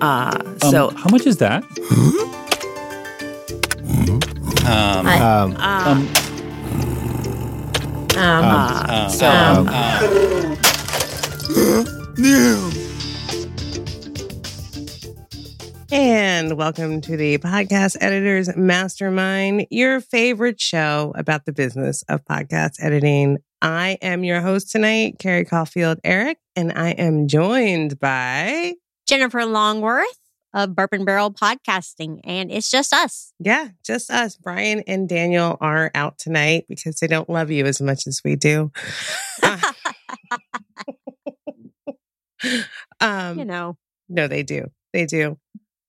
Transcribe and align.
Uh, 0.00 0.30
Um, 0.62 0.70
so 0.70 0.90
how 0.90 1.08
much 1.10 1.26
is 1.26 1.38
that? 1.38 1.64
Um, 4.66 5.06
I- 5.06 5.18
Um, 5.20 5.56
Um, 5.56 6.08
um, 8.16 8.44
um, 8.44 8.44
uh, 8.44 9.08
so 9.08 9.26
um, 9.28 9.68
um, 9.68 10.56
And 15.92 16.56
welcome 16.58 17.00
to 17.02 17.16
the 17.16 17.38
Podcast 17.38 17.96
Editors 18.00 18.54
Mastermind, 18.56 19.66
your 19.70 20.00
favorite 20.00 20.60
show 20.60 21.12
about 21.16 21.44
the 21.46 21.52
business 21.52 22.02
of 22.08 22.24
podcast 22.24 22.74
editing. 22.80 23.38
I 23.62 23.96
am 24.02 24.24
your 24.24 24.40
host 24.40 24.70
tonight, 24.70 25.16
Carrie 25.18 25.44
Caulfield 25.44 25.98
Arick, 26.04 26.36
and 26.56 26.72
I 26.74 26.90
am 26.90 27.28
joined 27.28 27.98
by, 27.98 28.74
Jennifer 29.06 29.44
Longworth 29.46 30.18
of 30.54 30.74
Bourbon 30.74 31.04
Barrel 31.04 31.32
Podcasting, 31.32 32.20
and 32.24 32.50
it's 32.50 32.70
just 32.70 32.92
us. 32.92 33.32
yeah, 33.38 33.68
just 33.84 34.10
us. 34.10 34.36
Brian 34.36 34.82
and 34.86 35.08
Daniel 35.08 35.56
are 35.60 35.90
out 35.94 36.18
tonight 36.18 36.64
because 36.68 36.96
they 36.98 37.06
don't 37.06 37.28
love 37.28 37.50
you 37.50 37.66
as 37.66 37.80
much 37.80 38.06
as 38.06 38.20
we 38.24 38.36
do. 38.36 38.70
Uh, 39.42 39.72
um, 43.00 43.38
you 43.38 43.44
know, 43.44 43.76
No, 44.08 44.28
they 44.28 44.42
do. 44.42 44.66
They 44.92 45.06
do. 45.06 45.38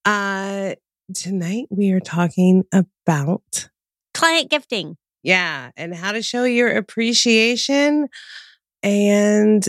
Uh 0.06 0.76
tonight 1.14 1.66
we 1.70 1.92
are 1.92 2.00
talking 2.00 2.64
about 2.74 3.70
client 4.14 4.50
gifting. 4.50 4.98
yeah, 5.24 5.72
and 5.78 5.96
how 5.96 6.12
to 6.12 6.22
show 6.22 6.44
your 6.44 6.70
appreciation 6.70 8.08
and 8.84 9.66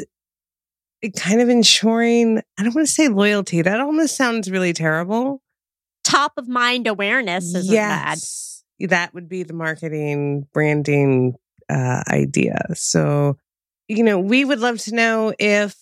kind 1.16 1.40
of 1.40 1.48
ensuring 1.48 2.42
I 2.58 2.62
don't 2.62 2.74
want 2.74 2.86
to 2.86 2.92
say 2.92 3.08
loyalty. 3.08 3.62
That 3.62 3.80
almost 3.80 4.16
sounds 4.16 4.50
really 4.50 4.72
terrible. 4.72 5.42
Top 6.05 6.32
of 6.36 6.48
mind 6.48 6.86
awareness 6.86 7.52
bad. 7.52 7.64
yes. 7.64 8.64
That 8.80 9.12
would 9.14 9.28
be 9.28 9.42
the 9.42 9.55
marketing 9.55 10.46
branding 10.52 11.34
uh 11.68 12.02
idea. 12.08 12.58
So, 12.74 13.36
you 13.88 14.02
know, 14.02 14.18
we 14.18 14.44
would 14.44 14.60
love 14.60 14.78
to 14.80 14.94
know 14.94 15.34
if 15.38 15.74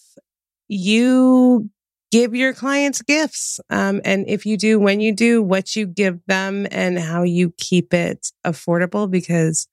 you 0.69 1.71
give 2.11 2.35
your 2.35 2.53
clients 2.53 3.03
gifts. 3.03 3.61
Um, 3.71 4.01
and 4.05 4.29
if 4.29 4.47
you 4.47 4.57
do, 4.57 4.79
when 4.79 5.01
you 5.01 5.13
do, 5.13 5.43
what 5.43 5.77
you 5.77 5.87
give 5.87 6.21
them 6.27 6.67
and 6.71 6.99
how 6.99 7.23
you 7.23 7.53
keep 7.57 7.93
it 7.93 8.33
affordable 8.45 9.11
because, 9.11 9.69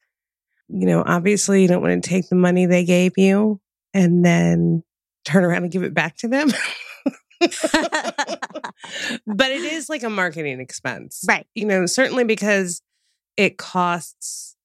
you 0.68 0.86
know, 0.86 1.04
obviously 1.06 1.62
you 1.62 1.68
don't 1.68 1.82
want 1.82 2.04
to 2.04 2.10
take 2.10 2.30
the 2.30 2.36
money 2.36 2.66
they 2.66 2.86
gave 2.86 3.14
you 3.18 3.62
and 3.94 4.26
then 4.26 4.84
turn 5.26 5.44
around 5.44 5.64
and 5.64 5.72
give 5.72 5.84
it 5.84 5.94
back 5.94 6.18
to 6.18 6.28
them. 6.28 6.48
but 7.40 7.52
it 9.52 9.62
is 9.62 9.90
like 9.90 10.04
a 10.04 10.10
marketing 10.10 10.60
expense. 10.60 11.24
Right. 11.28 11.46
You 11.56 11.66
know, 11.66 11.86
certainly 11.86 12.24
because 12.24 12.82
it 13.38 13.58
costs 13.58 14.56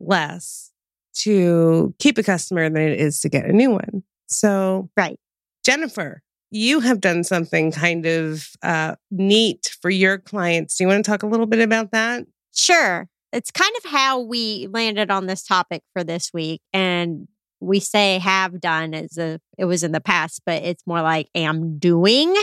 less 0.00 0.72
to 1.14 1.94
keep 1.98 2.18
a 2.18 2.22
customer 2.22 2.68
than 2.68 2.82
it 2.82 3.00
is 3.00 3.20
to 3.20 3.28
get 3.28 3.44
a 3.44 3.52
new 3.52 3.70
one. 3.70 4.02
So, 4.26 4.90
Right. 4.96 5.18
Jennifer, 5.64 6.22
you 6.50 6.80
have 6.80 7.00
done 7.00 7.24
something 7.24 7.72
kind 7.72 8.06
of 8.06 8.48
uh, 8.62 8.96
neat 9.10 9.76
for 9.80 9.90
your 9.90 10.18
clients. 10.18 10.76
Do 10.76 10.84
you 10.84 10.88
want 10.88 11.04
to 11.04 11.10
talk 11.10 11.22
a 11.22 11.26
little 11.26 11.46
bit 11.46 11.60
about 11.60 11.92
that? 11.92 12.24
Sure. 12.54 13.08
It's 13.32 13.50
kind 13.50 13.72
of 13.84 13.90
how 13.90 14.20
we 14.20 14.68
landed 14.70 15.10
on 15.10 15.26
this 15.26 15.42
topic 15.42 15.82
for 15.92 16.04
this 16.04 16.30
week. 16.32 16.60
And 16.72 17.26
we 17.60 17.80
say 17.80 18.18
have 18.18 18.60
done 18.60 18.94
as 18.94 19.16
if 19.16 19.40
it 19.58 19.64
was 19.64 19.82
in 19.82 19.92
the 19.92 20.00
past, 20.00 20.42
but 20.44 20.62
it's 20.62 20.86
more 20.86 21.02
like 21.02 21.28
am 21.34 21.78
doing 21.78 22.34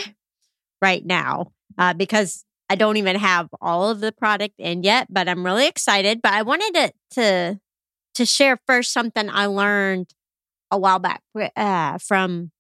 right 0.81 1.05
now 1.05 1.51
uh, 1.77 1.93
because 1.93 2.43
I 2.69 2.75
don't 2.75 2.97
even 2.97 3.17
have 3.17 3.49
all 3.59 3.89
of 3.89 3.99
the 3.99 4.11
product 4.11 4.55
in 4.57 4.83
yet, 4.83 5.07
but 5.09 5.27
I'm 5.27 5.45
really 5.45 5.67
excited. 5.67 6.21
But 6.21 6.33
I 6.33 6.41
wanted 6.41 6.73
to 6.73 6.93
to, 7.11 7.59
to 8.15 8.25
share 8.25 8.57
first 8.65 8.93
something 8.93 9.29
I 9.29 9.47
learned 9.47 10.13
a 10.71 10.77
while 10.77 10.99
back 10.99 11.21
uh, 11.55 11.97
from. 11.97 12.51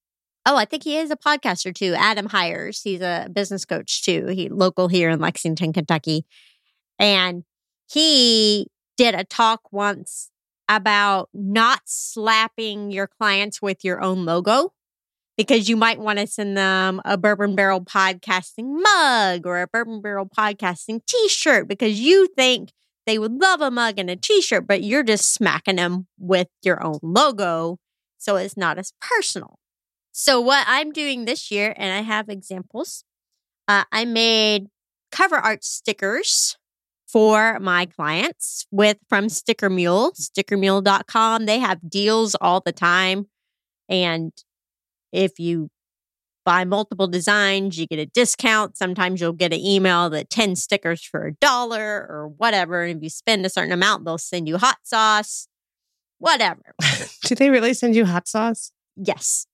Oh, 0.45 0.57
I 0.57 0.65
think 0.65 0.83
he 0.83 0.97
is 0.97 1.11
a 1.11 1.15
podcaster 1.15 1.73
too. 1.73 1.93
Adam 1.95 2.25
Hires. 2.25 2.81
He's 2.81 3.01
a 3.01 3.29
business 3.31 3.63
coach 3.63 4.03
too. 4.03 4.27
He 4.27 4.49
local 4.49 4.87
here 4.87 5.09
in 5.09 5.19
Lexington, 5.19 5.71
Kentucky. 5.71 6.25
And 6.97 7.43
he 7.89 8.67
did 8.97 9.15
a 9.15 9.23
talk 9.23 9.71
once 9.71 10.29
about 10.69 11.29
not 11.33 11.81
slapping 11.85 12.91
your 12.91 13.07
clients 13.07 13.61
with 13.61 13.83
your 13.83 14.01
own 14.01 14.25
logo 14.25 14.73
because 15.37 15.67
you 15.69 15.75
might 15.75 15.99
want 15.99 16.19
to 16.19 16.27
send 16.27 16.57
them 16.57 17.01
a 17.05 17.17
Bourbon 17.17 17.55
Barrel 17.55 17.81
podcasting 17.81 18.81
mug 18.81 19.45
or 19.45 19.61
a 19.61 19.67
Bourbon 19.67 20.01
Barrel 20.01 20.27
podcasting 20.27 21.05
t 21.05 21.27
shirt 21.27 21.67
because 21.67 21.99
you 21.99 22.27
think 22.35 22.71
they 23.05 23.17
would 23.17 23.41
love 23.41 23.61
a 23.61 23.71
mug 23.71 23.97
and 23.97 24.09
a 24.09 24.15
t 24.15 24.41
shirt, 24.41 24.67
but 24.67 24.83
you're 24.83 25.03
just 25.03 25.33
smacking 25.33 25.77
them 25.77 26.07
with 26.19 26.47
your 26.63 26.83
own 26.83 26.99
logo. 27.01 27.77
So 28.17 28.35
it's 28.35 28.55
not 28.55 28.77
as 28.77 28.93
personal. 29.01 29.57
So, 30.11 30.39
what 30.41 30.65
I'm 30.67 30.91
doing 30.91 31.25
this 31.25 31.49
year, 31.51 31.73
and 31.77 31.91
I 31.91 32.01
have 32.01 32.29
examples, 32.29 33.03
uh, 33.67 33.85
I 33.91 34.05
made 34.05 34.67
cover 35.11 35.37
art 35.37 35.63
stickers 35.63 36.57
for 37.11 37.59
my 37.59 37.85
clients 37.85 38.65
with 38.71 38.97
from 39.09 39.27
Sticker 39.27 39.69
Mule, 39.69 40.13
stickermule.com. 40.13 41.45
They 41.45 41.59
have 41.59 41.89
deals 41.89 42.35
all 42.35 42.61
the 42.61 42.71
time. 42.71 43.27
And 43.89 44.31
if 45.11 45.37
you 45.37 45.69
buy 46.45 46.63
multiple 46.63 47.07
designs, 47.07 47.77
you 47.77 47.85
get 47.85 47.99
a 47.99 48.05
discount. 48.05 48.77
Sometimes 48.77 49.19
you'll 49.19 49.33
get 49.33 49.53
an 49.53 49.59
email 49.59 50.09
that 50.09 50.29
10 50.29 50.55
stickers 50.55 51.03
for 51.03 51.27
a 51.27 51.33
dollar 51.33 52.07
or 52.09 52.33
whatever. 52.37 52.83
And 52.83 52.97
if 52.97 53.03
you 53.03 53.09
spend 53.09 53.45
a 53.45 53.49
certain 53.49 53.73
amount, 53.73 54.05
they'll 54.05 54.17
send 54.17 54.47
you 54.47 54.57
hot 54.57 54.77
sauce, 54.83 55.47
whatever. 56.17 56.75
Do 57.25 57.35
they 57.35 57.49
really 57.49 57.73
send 57.73 57.95
you 57.95 58.05
hot 58.05 58.27
sauce? 58.27 58.71
Yes. 58.95 59.45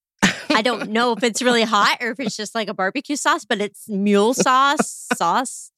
I 0.50 0.62
don't 0.62 0.91
know 0.91 1.12
if 1.12 1.23
it's 1.23 1.41
really 1.41 1.63
hot 1.63 1.97
or 2.01 2.12
if 2.12 2.19
it's 2.19 2.38
just 2.38 2.56
like 2.56 2.69
a 2.69 2.73
barbecue 2.73 3.16
sauce, 3.16 3.46
but 3.46 3.59
it's 3.59 3.90
mule 3.90 4.34
sauce, 4.34 5.07
sauce 5.16 5.72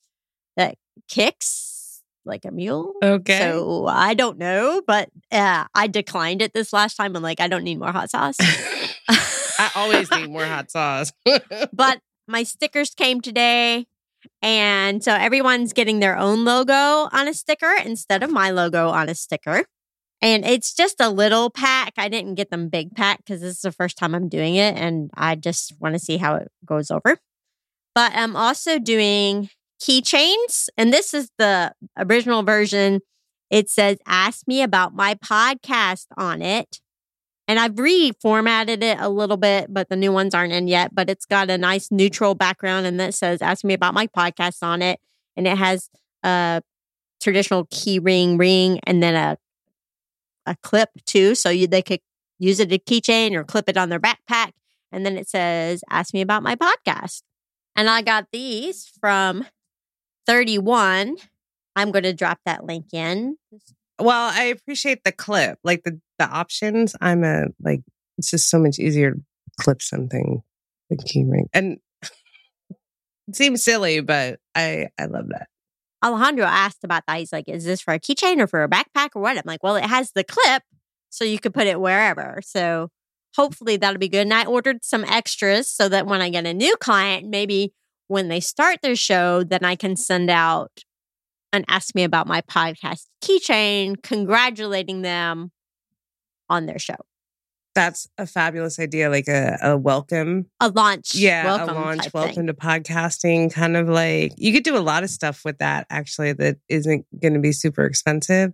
kicks 1.08 2.02
like 2.26 2.46
a 2.46 2.52
mule. 2.52 2.94
Okay. 3.04 3.40
So 3.40 3.88
I 3.88 4.14
don't 4.14 4.38
know, 4.38 4.82
but 4.86 5.10
uh, 5.32 5.66
I 5.74 5.88
declined 5.88 6.42
it 6.42 6.54
this 6.54 6.72
last 6.72 6.96
time. 6.96 7.16
I'm 7.16 7.24
like, 7.24 7.40
I 7.40 7.48
don't 7.48 7.64
need 7.64 7.80
more 7.80 7.92
hot 7.92 8.10
sauce. 8.10 8.38
I 9.10 9.72
always 9.76 10.10
need 10.12 10.30
more 10.30 10.46
hot 10.46 10.72
sauce. 10.72 11.12
but 11.74 12.00
my 12.28 12.44
stickers 12.44 12.94
came 12.94 13.20
today. 13.22 13.88
And 14.42 15.04
so 15.04 15.14
everyone's 15.14 15.74
getting 15.74 16.00
their 16.00 16.18
own 16.18 16.44
logo 16.44 16.74
on 16.74 17.28
a 17.28 17.34
sticker 17.34 17.74
instead 17.86 18.22
of 18.22 18.30
my 18.30 18.52
logo 18.52 18.90
on 18.90 19.10
a 19.10 19.16
sticker. 19.16 19.64
And 20.22 20.46
it's 20.46 20.74
just 20.74 21.00
a 21.00 21.10
little 21.10 21.50
pack. 21.50 21.94
I 21.98 22.10
didn't 22.10 22.36
get 22.36 22.52
them 22.52 22.68
big 22.68 22.94
pack 22.96 23.20
because 23.20 23.40
this 23.42 23.56
is 23.56 23.62
the 23.62 23.72
first 23.72 23.98
time 23.98 24.14
I'm 24.14 24.28
doing 24.28 24.56
it 24.56 24.76
and 24.76 25.10
I 25.16 25.36
just 25.36 25.74
want 25.80 25.96
to 25.96 26.00
see 26.00 26.18
how 26.18 26.36
it 26.36 26.50
goes 26.66 26.92
over. 26.92 27.18
But 27.96 28.12
I'm 28.14 28.36
also 28.36 28.80
doing 28.80 29.50
keychains. 29.82 30.70
And 30.78 30.94
this 30.94 31.14
is 31.14 31.32
the 31.38 31.74
original 31.98 32.44
version. 32.44 33.02
It 33.50 33.70
says, 33.70 33.98
Ask 34.06 34.48
me 34.48 34.62
about 34.62 34.94
my 34.94 35.16
podcast 35.16 36.08
on 36.18 36.42
it. 36.42 36.80
And 37.48 37.60
I've 37.60 37.74
reformatted 37.74 38.84
it 38.84 39.00
a 39.00 39.10
little 39.10 39.38
bit, 39.38 39.74
but 39.74 39.90
the 39.90 39.96
new 39.96 40.12
ones 40.12 40.36
aren't 40.36 40.54
in 40.54 40.68
yet. 40.68 40.94
But 40.94 41.10
it's 41.10 41.26
got 41.26 41.50
a 41.50 41.58
nice 41.58 41.90
neutral 41.90 42.36
background 42.36 42.86
and 42.86 43.00
that 43.00 43.16
says, 43.16 43.42
Ask 43.42 43.64
me 43.64 43.74
about 43.74 43.94
my 43.94 44.08
podcast 44.08 44.62
on 44.62 44.82
it. 44.82 45.00
And 45.36 45.48
it 45.48 45.58
has 45.58 45.90
a 46.24 46.62
traditional 47.22 47.68
key 47.72 48.00
ring 48.00 48.38
ring 48.38 48.80
and 48.84 49.02
then 49.02 49.16
a 49.16 49.38
a 50.46 50.56
clip 50.64 50.90
too. 51.06 51.36
So 51.36 51.50
you, 51.50 51.68
they 51.68 51.82
could 51.82 52.02
use 52.40 52.60
it 52.60 52.72
a 52.72 52.80
keychain 52.80 53.34
or 53.34 53.44
clip 53.44 53.70
it 53.70 53.78
on 53.78 53.90
their 53.90 54.00
backpack. 54.00 54.52
And 54.92 55.06
then 55.06 55.18
it 55.18 55.30
says, 55.30 55.84
Ask 55.90 56.14
me 56.14 56.22
about 56.22 56.44
my 56.44 56.56
podcast. 56.56 57.22
And 57.76 57.90
I 57.90 58.02
got 58.02 58.28
these 58.32 58.92
from 59.00 59.46
31. 60.30 61.18
I'm 61.76 61.92
going 61.92 62.04
to 62.04 62.14
drop 62.14 62.38
that 62.46 62.64
link 62.64 62.94
in. 62.94 63.36
well, 63.98 64.32
I 64.32 64.44
appreciate 64.44 65.04
the 65.04 65.12
clip, 65.12 65.58
like 65.64 65.84
the 65.84 66.00
the 66.20 66.26
options. 66.26 66.96
I'm 67.02 67.24
a 67.24 67.46
like 67.60 67.82
it's 68.20 68.30
just 68.30 68.48
so 68.48 68.60
much 68.60 68.78
easier 68.78 69.14
to 69.14 69.22
clip 69.60 69.82
something 69.82 70.44
than 70.90 71.00
key 71.00 71.26
ring, 71.28 71.48
and 71.52 71.80
it 73.28 73.36
seems 73.36 73.64
silly, 73.64 74.02
but 74.02 74.40
I 74.54 74.90
I 75.00 75.06
love 75.06 75.30
that. 75.30 75.48
Alejandro 76.06 76.46
asked 76.46 76.84
about 76.84 77.04
that. 77.08 77.18
He's 77.18 77.34
like, 77.34 77.50
is 77.50 77.66
this 77.66 77.82
for 77.82 77.96
a 77.96 78.00
keychain 78.00 78.40
or 78.40 78.46
for 78.46 78.64
a 78.64 78.70
backpack 78.70 79.10
or 79.16 79.24
what? 79.24 79.36
I'm 79.36 79.44
like, 79.46 79.64
well, 79.64 79.78
it 79.78 79.86
has 79.86 80.12
the 80.12 80.24
clip 80.24 80.62
so 81.10 81.26
you 81.26 81.40
could 81.40 81.56
put 81.56 81.66
it 81.66 81.82
wherever. 81.82 82.40
So 82.46 82.90
hopefully 83.36 83.78
that'll 83.78 84.00
be 84.00 84.08
good. 84.10 84.22
And 84.22 84.34
I 84.34 84.46
ordered 84.46 84.86
some 84.86 85.04
extras 85.04 85.70
so 85.70 85.90
that 85.90 86.06
when 86.06 86.22
I 86.22 86.30
get 86.30 86.46
a 86.46 86.54
new 86.54 86.78
client, 86.78 87.28
maybe 87.28 87.74
when 88.10 88.28
they 88.28 88.42
start 88.42 88.80
their 88.82 88.96
show, 88.96 89.44
then 89.44 89.64
I 89.64 89.76
can 89.76 89.96
send 89.96 90.30
out 90.30 90.82
and 91.54 91.64
ask 91.68 91.96
me 91.96 92.04
about 92.04 92.28
my 92.28 92.42
podcast 92.42 93.06
keychain, 93.24 94.02
congratulating 94.02 95.04
them 95.04 95.52
on 96.50 96.66
their 96.66 96.80
show. 96.80 96.96
That's 97.76 98.10
a 98.18 98.26
fabulous 98.26 98.80
idea, 98.80 99.10
like 99.10 99.28
a, 99.28 99.58
a 99.62 99.78
welcome. 99.78 100.48
A 100.60 100.70
launch. 100.70 101.16
Yeah, 101.16 101.46
welcome 101.46 101.78
a 101.78 101.80
launch 101.80 102.14
welcome 102.14 102.36
thing. 102.36 102.48
to 102.48 102.54
podcasting. 102.54 103.54
Kind 103.54 103.78
of 103.78 103.88
like 103.88 104.34
you 104.38 104.52
could 104.52 104.64
do 104.64 104.76
a 104.76 104.80
lot 104.80 105.04
of 105.04 105.10
stuff 105.12 105.46
with 105.46 105.60
that 105.60 105.86
actually 105.90 106.34
that 106.34 106.58
isn't 106.68 107.06
going 107.22 107.36
to 107.36 107.40
be 107.40 107.52
super 107.52 107.86
expensive. 107.86 108.54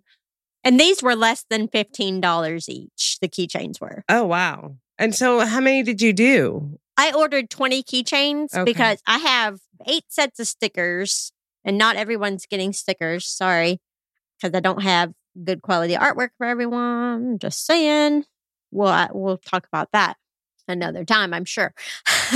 And 0.66 0.80
these 0.80 1.02
were 1.02 1.16
less 1.16 1.46
than 1.50 1.70
$15 1.70 2.70
each, 2.70 3.20
the 3.22 3.30
keychains 3.30 3.80
were. 3.80 4.04
Oh, 4.10 4.26
wow. 4.26 4.76
And 4.98 5.16
so 5.16 5.46
how 5.46 5.62
many 5.62 5.84
did 5.84 6.02
you 6.02 6.12
do? 6.12 6.78
I 6.98 7.12
ordered 7.14 7.50
20 7.50 7.84
keychains 7.84 8.54
Okay. 8.54 8.64
because 8.64 9.02
I 9.06 9.18
have 9.18 9.60
eight 9.88 10.06
sets 10.08 10.40
of 10.40 10.48
stickers 10.48 11.32
and 11.64 11.78
not 11.78 11.96
everyone's 11.96 12.46
getting 12.46 12.74
stickers. 12.74 13.28
Sorry. 13.28 13.80
Because 14.40 14.56
I 14.56 14.60
don't 14.60 14.82
have 14.84 15.14
good 15.44 15.62
quality 15.62 15.96
artwork 15.96 16.30
for 16.38 16.46
everyone. 16.46 17.40
Just 17.40 17.66
saying. 17.66 18.26
Well, 18.72 18.90
I, 18.90 19.10
we'll 19.12 19.38
talk 19.38 19.68
about 19.68 19.90
that 19.94 20.18
another 20.68 21.06
time, 21.06 21.34
I'm 21.34 21.46
sure. 21.46 21.74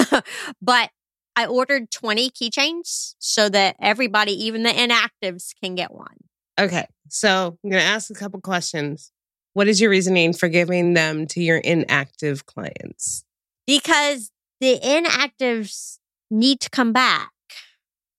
but 0.61 0.89
I 1.35 1.45
ordered 1.45 1.91
20 1.91 2.29
keychains 2.31 3.15
so 3.19 3.49
that 3.49 3.75
everybody, 3.79 4.31
even 4.45 4.63
the 4.63 4.69
inactives, 4.69 5.53
can 5.61 5.75
get 5.75 5.93
one. 5.93 6.17
Okay. 6.59 6.85
So 7.09 7.57
I'm 7.63 7.69
going 7.69 7.81
to 7.81 7.87
ask 7.87 8.09
a 8.11 8.13
couple 8.13 8.41
questions. 8.41 9.11
What 9.53 9.67
is 9.67 9.81
your 9.81 9.89
reasoning 9.89 10.33
for 10.33 10.47
giving 10.47 10.93
them 10.93 11.25
to 11.27 11.41
your 11.41 11.57
inactive 11.57 12.45
clients? 12.45 13.23
because 13.69 14.31
the 14.59 14.79
inactives 14.79 15.99
need 16.29 16.59
to 16.61 16.69
come 16.69 16.93
back. 16.93 17.31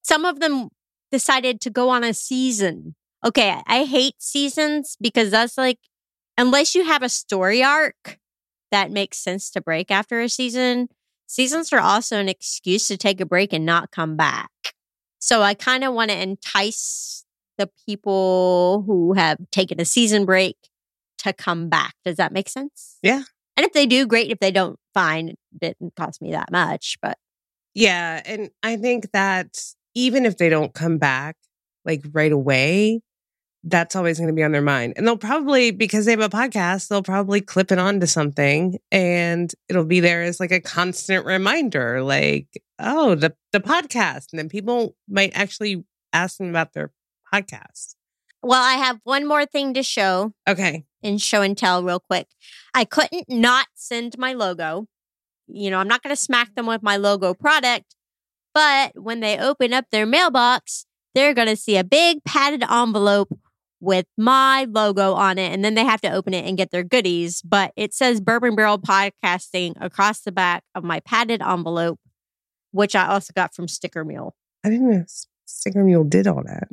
Some 0.02 0.24
of 0.24 0.40
them 0.40 0.68
decided 1.12 1.60
to 1.62 1.70
go 1.70 1.88
on 1.88 2.04
a 2.04 2.14
season. 2.14 2.94
Okay, 3.24 3.60
I 3.66 3.84
hate 3.84 4.14
seasons 4.18 4.96
because 5.00 5.30
that's 5.30 5.58
like, 5.58 5.78
unless 6.38 6.74
you 6.74 6.84
have 6.84 7.02
a 7.02 7.08
story 7.08 7.62
arc 7.62 8.18
that 8.70 8.90
makes 8.90 9.18
sense 9.18 9.50
to 9.50 9.60
break 9.60 9.90
after 9.90 10.20
a 10.20 10.28
season, 10.28 10.88
seasons 11.26 11.72
are 11.72 11.80
also 11.80 12.18
an 12.18 12.28
excuse 12.28 12.88
to 12.88 12.96
take 12.96 13.20
a 13.20 13.26
break 13.26 13.52
and 13.52 13.66
not 13.66 13.90
come 13.90 14.16
back. 14.16 14.50
So 15.18 15.42
I 15.42 15.54
kind 15.54 15.84
of 15.84 15.92
want 15.92 16.10
to 16.10 16.20
entice 16.20 17.24
the 17.58 17.68
people 17.86 18.84
who 18.86 19.12
have 19.12 19.38
taken 19.50 19.80
a 19.80 19.84
season 19.84 20.24
break 20.24 20.56
to 21.18 21.34
come 21.34 21.68
back. 21.68 21.94
Does 22.04 22.16
that 22.16 22.32
make 22.32 22.48
sense? 22.48 22.96
Yeah. 23.02 23.24
And 23.60 23.66
if 23.66 23.74
they 23.74 23.84
do, 23.84 24.06
great. 24.06 24.30
If 24.30 24.38
they 24.38 24.50
don't, 24.50 24.78
fine. 24.94 25.28
It 25.28 25.38
didn't 25.60 25.94
cost 25.94 26.22
me 26.22 26.30
that 26.32 26.50
much, 26.50 26.96
but 27.02 27.18
Yeah. 27.74 28.22
And 28.24 28.48
I 28.62 28.78
think 28.78 29.10
that 29.12 29.58
even 29.94 30.24
if 30.24 30.38
they 30.38 30.48
don't 30.48 30.72
come 30.72 30.96
back 30.96 31.36
like 31.84 32.02
right 32.12 32.32
away, 32.32 33.02
that's 33.62 33.94
always 33.94 34.16
going 34.16 34.28
to 34.28 34.34
be 34.34 34.42
on 34.42 34.52
their 34.52 34.62
mind. 34.62 34.94
And 34.96 35.06
they'll 35.06 35.18
probably, 35.18 35.72
because 35.72 36.06
they 36.06 36.12
have 36.12 36.20
a 36.20 36.30
podcast, 36.30 36.88
they'll 36.88 37.02
probably 37.02 37.42
clip 37.42 37.70
it 37.70 37.78
onto 37.78 38.06
something 38.06 38.78
and 38.90 39.52
it'll 39.68 39.84
be 39.84 40.00
there 40.00 40.22
as 40.22 40.40
like 40.40 40.52
a 40.52 40.60
constant 40.60 41.26
reminder, 41.26 42.02
like, 42.02 42.48
oh, 42.78 43.14
the, 43.14 43.34
the 43.52 43.60
podcast. 43.60 44.28
And 44.32 44.38
then 44.38 44.48
people 44.48 44.96
might 45.06 45.32
actually 45.34 45.84
ask 46.14 46.38
them 46.38 46.48
about 46.48 46.72
their 46.72 46.92
podcast. 47.30 47.96
well, 48.42 48.62
I 48.62 48.76
have 48.76 49.00
one 49.04 49.28
more 49.28 49.44
thing 49.44 49.74
to 49.74 49.82
show 49.82 50.32
Okay. 50.48 50.86
in 51.02 51.18
show 51.18 51.42
and 51.42 51.58
tell 51.58 51.84
real 51.84 52.00
quick. 52.00 52.26
I 52.74 52.84
couldn't 52.84 53.28
not 53.28 53.66
send 53.74 54.18
my 54.18 54.32
logo. 54.32 54.86
You 55.46 55.70
know, 55.70 55.78
I'm 55.78 55.88
not 55.88 56.02
going 56.02 56.14
to 56.14 56.20
smack 56.20 56.54
them 56.54 56.66
with 56.66 56.82
my 56.82 56.96
logo 56.96 57.34
product, 57.34 57.96
but 58.54 58.92
when 58.94 59.20
they 59.20 59.38
open 59.38 59.72
up 59.72 59.86
their 59.90 60.06
mailbox, 60.06 60.86
they're 61.14 61.34
going 61.34 61.48
to 61.48 61.56
see 61.56 61.76
a 61.76 61.84
big 61.84 62.22
padded 62.24 62.62
envelope 62.62 63.36
with 63.80 64.06
my 64.16 64.66
logo 64.70 65.14
on 65.14 65.38
it. 65.38 65.52
And 65.52 65.64
then 65.64 65.74
they 65.74 65.84
have 65.84 66.00
to 66.02 66.12
open 66.12 66.34
it 66.34 66.44
and 66.46 66.56
get 66.56 66.70
their 66.70 66.84
goodies. 66.84 67.42
But 67.42 67.72
it 67.76 67.92
says 67.94 68.20
Bourbon 68.20 68.54
Barrel 68.54 68.78
Podcasting 68.78 69.74
across 69.80 70.20
the 70.20 70.32
back 70.32 70.62
of 70.74 70.84
my 70.84 71.00
padded 71.00 71.42
envelope, 71.42 71.98
which 72.70 72.94
I 72.94 73.08
also 73.08 73.32
got 73.34 73.54
from 73.54 73.66
Sticker 73.66 74.04
Mule. 74.04 74.34
I 74.64 74.70
didn't 74.70 74.90
know 74.90 75.04
Sticker 75.46 75.82
Mule 75.82 76.04
did 76.04 76.26
all 76.26 76.42
that. 76.44 76.68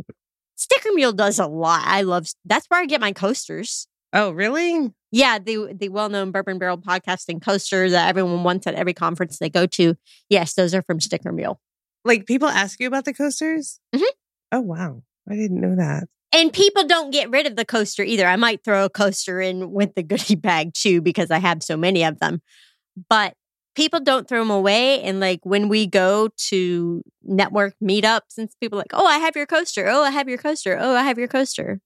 Sticker 0.55 0.89
Mule 0.93 1.13
does 1.13 1.39
a 1.39 1.47
lot. 1.47 1.83
I 1.85 2.01
love, 2.01 2.27
that's 2.45 2.67
where 2.67 2.81
I 2.81 2.85
get 2.85 3.01
my 3.01 3.13
coasters. 3.13 3.87
Oh, 4.13 4.31
really? 4.31 4.91
Yeah, 5.11 5.39
the 5.39 5.73
the 5.73 5.89
well 5.89 6.09
known 6.09 6.31
Bourbon 6.31 6.59
Barrel 6.59 6.77
podcasting 6.77 7.41
coaster 7.41 7.89
that 7.89 8.09
everyone 8.09 8.43
wants 8.43 8.67
at 8.67 8.75
every 8.75 8.93
conference 8.93 9.39
they 9.39 9.49
go 9.49 9.65
to. 9.67 9.95
Yes, 10.29 10.53
those 10.53 10.73
are 10.73 10.81
from 10.81 10.99
Sticker 10.99 11.31
Mule. 11.31 11.59
Like 12.03 12.25
people 12.25 12.47
ask 12.47 12.79
you 12.79 12.87
about 12.87 13.05
the 13.05 13.13
coasters? 13.13 13.79
Mhm. 13.95 14.03
Oh, 14.51 14.61
wow. 14.61 15.03
I 15.29 15.35
didn't 15.35 15.59
know 15.59 15.75
that. 15.75 16.05
And 16.33 16.51
people 16.53 16.85
don't 16.85 17.11
get 17.11 17.29
rid 17.29 17.47
of 17.47 17.55
the 17.55 17.65
coaster 17.65 18.03
either. 18.03 18.25
I 18.25 18.35
might 18.35 18.63
throw 18.63 18.85
a 18.85 18.89
coaster 18.89 19.41
in 19.41 19.71
with 19.71 19.95
the 19.95 20.03
goodie 20.03 20.35
bag 20.49 20.73
too 20.73 21.01
because 21.01 21.31
I 21.31 21.39
have 21.39 21.63
so 21.63 21.77
many 21.77 22.03
of 22.03 22.19
them. 22.19 22.41
But 23.09 23.33
people 23.75 23.99
don't 23.99 24.27
throw 24.27 24.39
them 24.39 24.49
away. 24.51 25.01
And 25.03 25.19
like 25.19 25.39
when 25.43 25.69
we 25.69 25.87
go 25.87 26.29
to 26.49 27.01
network 27.23 27.75
meetups 27.83 28.37
and 28.37 28.49
people 28.59 28.77
are 28.77 28.81
like, 28.81 28.93
oh, 28.93 29.05
I 29.05 29.17
have 29.19 29.35
your 29.35 29.45
coaster. 29.45 29.87
Oh, 29.87 30.03
I 30.03 30.11
have 30.11 30.27
your 30.27 30.37
coaster. 30.37 30.77
Oh, 30.79 30.95
I 30.95 31.03
have 31.03 31.17
your 31.17 31.27
coaster. 31.27 31.79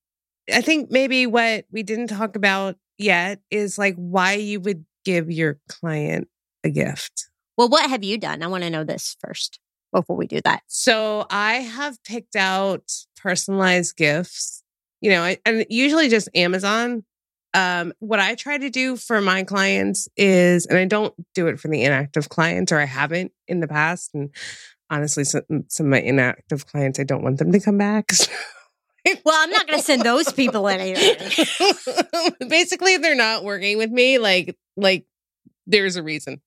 I 0.51 0.62
think 0.62 0.89
maybe 0.91 1.27
what 1.27 1.65
we 1.71 1.83
didn't 1.83 2.07
talk 2.07 2.35
about 2.35 2.75
yet 3.01 3.39
is 3.50 3.77
like 3.77 3.95
why 3.95 4.33
you 4.33 4.59
would 4.62 4.86
give 5.03 5.31
your 5.31 5.59
client 5.68 6.27
a 6.63 6.69
gift. 6.69 7.27
Well, 7.57 7.69
what 7.69 7.89
have 7.89 8.03
you 8.03 8.18
done? 8.18 8.44
I 8.44 8.48
want 8.48 8.63
to 8.63 8.69
know 8.69 8.83
this 8.83 9.15
first 9.19 9.59
before 9.92 10.15
we 10.15 10.27
do 10.27 10.42
that. 10.42 10.63
So 10.68 11.25
I 11.30 11.56
have 11.56 12.01
picked 12.03 12.36
out 12.36 12.83
personalized 13.18 13.98
gifts, 13.98 14.63
you 15.01 15.12
know, 15.12 15.24
I, 15.24 15.38
and 15.45 15.65
usually 15.69 16.09
just 16.09 16.30
Amazon. 16.36 17.03
Um, 17.53 17.92
what 18.00 18.21
I 18.21 18.36
try 18.36 18.57
to 18.57 18.69
do 18.69 18.95
for 18.95 19.19
my 19.19 19.44
clients 19.44 20.07
is, 20.15 20.65
and 20.65 20.77
I 20.77 20.86
don't 20.86 21.13
do 21.36 21.48
it 21.48 21.59
for 21.59 21.68
the 21.68 21.83
inactive 21.83 22.30
clients, 22.30 22.71
or 22.71 22.80
I 22.80 22.86
haven't 22.86 23.33
in 23.48 23.59
the 23.59 23.68
past. 23.68 24.12
And 24.13 24.30
honestly, 24.89 25.25
some, 25.25 25.44
some 25.68 25.88
of 25.88 25.89
my 25.89 26.00
inactive 26.00 26.65
clients, 26.65 27.00
I 27.00 27.03
don't 27.03 27.24
want 27.24 27.39
them 27.39 27.51
to 27.51 27.59
come 27.59 27.77
back. 27.77 28.12
Well, 29.25 29.36
I'm 29.36 29.50
not 29.50 29.68
going 29.68 29.80
to 29.80 29.86
send 29.86 30.03
those 30.03 30.31
people 30.31 30.68
anything. 30.68 31.15
Basically, 32.50 32.98
they're 32.98 33.15
not 33.15 33.44
working 33.44 33.77
with 33.77 33.89
me, 33.89 34.18
like 34.18 34.57
like 34.77 35.06
there's 35.68 35.95
a 35.95 36.03
reason. 36.03 36.42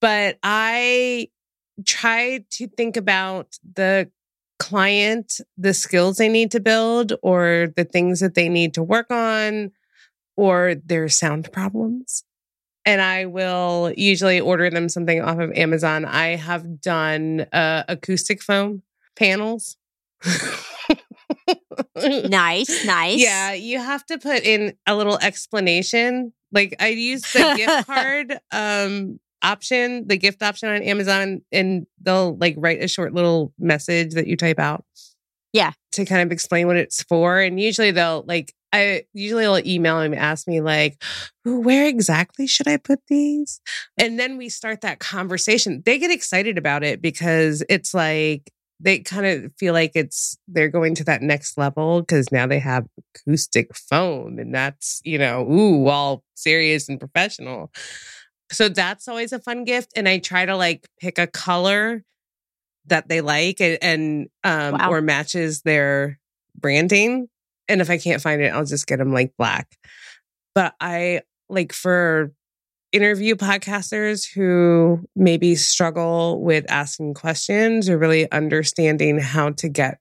But 0.00 0.38
I 0.42 1.28
try 1.86 2.44
to 2.50 2.68
think 2.68 2.96
about 2.96 3.58
the 3.74 4.10
client, 4.58 5.40
the 5.56 5.74
skills 5.74 6.18
they 6.18 6.28
need 6.28 6.50
to 6.52 6.60
build, 6.60 7.14
or 7.22 7.72
the 7.76 7.84
things 7.84 8.20
that 8.20 8.34
they 8.34 8.48
need 8.48 8.74
to 8.74 8.82
work 8.82 9.10
on, 9.10 9.72
or 10.36 10.74
their 10.74 11.08
sound 11.08 11.50
problems. 11.52 12.24
And 12.84 13.00
I 13.00 13.26
will 13.26 13.92
usually 13.96 14.40
order 14.40 14.70
them 14.70 14.88
something 14.88 15.20
off 15.20 15.38
of 15.38 15.52
Amazon. 15.52 16.04
I 16.04 16.36
have 16.36 16.80
done 16.80 17.46
uh, 17.52 17.84
acoustic 17.88 18.42
foam 18.42 18.82
panels. 19.16 19.76
nice, 21.96 22.84
nice. 22.86 23.20
Yeah, 23.20 23.52
you 23.52 23.78
have 23.78 24.04
to 24.06 24.18
put 24.18 24.42
in 24.42 24.74
a 24.86 24.94
little 24.94 25.18
explanation. 25.18 26.32
Like 26.52 26.76
I 26.80 26.88
use 26.88 27.22
the 27.32 27.54
gift 27.56 27.86
card 27.86 28.38
um 28.52 29.20
option, 29.42 30.06
the 30.06 30.16
gift 30.16 30.42
option 30.42 30.68
on 30.68 30.82
Amazon, 30.82 31.42
and 31.52 31.86
they'll 32.00 32.36
like 32.36 32.54
write 32.58 32.82
a 32.82 32.88
short 32.88 33.14
little 33.14 33.52
message 33.58 34.14
that 34.14 34.26
you 34.26 34.36
type 34.36 34.58
out. 34.58 34.84
Yeah. 35.52 35.72
To 35.92 36.04
kind 36.04 36.22
of 36.22 36.30
explain 36.32 36.66
what 36.66 36.76
it's 36.76 37.02
for. 37.02 37.40
And 37.40 37.60
usually 37.60 37.90
they'll 37.90 38.24
like 38.26 38.54
I 38.72 39.04
usually 39.12 39.42
they'll 39.42 39.66
email 39.66 39.98
them 39.98 40.12
and 40.12 40.20
ask 40.20 40.46
me 40.46 40.60
like, 40.60 41.02
where 41.44 41.88
exactly 41.88 42.46
should 42.46 42.68
I 42.68 42.76
put 42.76 43.00
these? 43.08 43.60
And 43.98 44.18
then 44.18 44.36
we 44.36 44.48
start 44.48 44.82
that 44.82 45.00
conversation. 45.00 45.82
They 45.84 45.98
get 45.98 46.12
excited 46.12 46.56
about 46.56 46.84
it 46.84 47.02
because 47.02 47.64
it's 47.68 47.92
like 47.92 48.52
they 48.82 48.98
kind 49.00 49.26
of 49.26 49.52
feel 49.58 49.74
like 49.74 49.92
it's 49.94 50.38
they're 50.48 50.68
going 50.68 50.94
to 50.94 51.04
that 51.04 51.20
next 51.22 51.58
level 51.58 52.00
because 52.00 52.32
now 52.32 52.46
they 52.46 52.58
have 52.58 52.86
acoustic 53.14 53.74
foam 53.76 54.38
and 54.38 54.54
that's 54.54 55.00
you 55.04 55.18
know 55.18 55.42
ooh 55.50 55.86
all 55.88 56.22
serious 56.34 56.88
and 56.88 56.98
professional 56.98 57.70
so 58.50 58.68
that's 58.68 59.06
always 59.06 59.32
a 59.32 59.38
fun 59.38 59.64
gift 59.64 59.92
and 59.96 60.08
i 60.08 60.18
try 60.18 60.46
to 60.46 60.56
like 60.56 60.88
pick 60.98 61.18
a 61.18 61.26
color 61.26 62.02
that 62.86 63.08
they 63.08 63.20
like 63.20 63.60
and, 63.60 63.78
and 63.82 64.28
um 64.44 64.78
Wow. 64.78 64.90
or 64.90 65.00
matches 65.02 65.62
their 65.62 66.18
branding 66.58 67.28
and 67.68 67.80
if 67.80 67.90
i 67.90 67.98
can't 67.98 68.22
find 68.22 68.40
it 68.42 68.52
i'll 68.52 68.64
just 68.64 68.86
get 68.86 68.98
them 68.98 69.12
like 69.12 69.32
black 69.38 69.76
but 70.54 70.74
i 70.80 71.20
like 71.48 71.72
for 71.72 72.32
interview 72.92 73.36
podcasters 73.36 74.26
who 74.32 75.06
maybe 75.14 75.54
struggle 75.54 76.42
with 76.42 76.64
asking 76.68 77.14
questions 77.14 77.88
or 77.88 77.98
really 77.98 78.30
understanding 78.32 79.18
how 79.18 79.50
to 79.50 79.68
get 79.68 79.98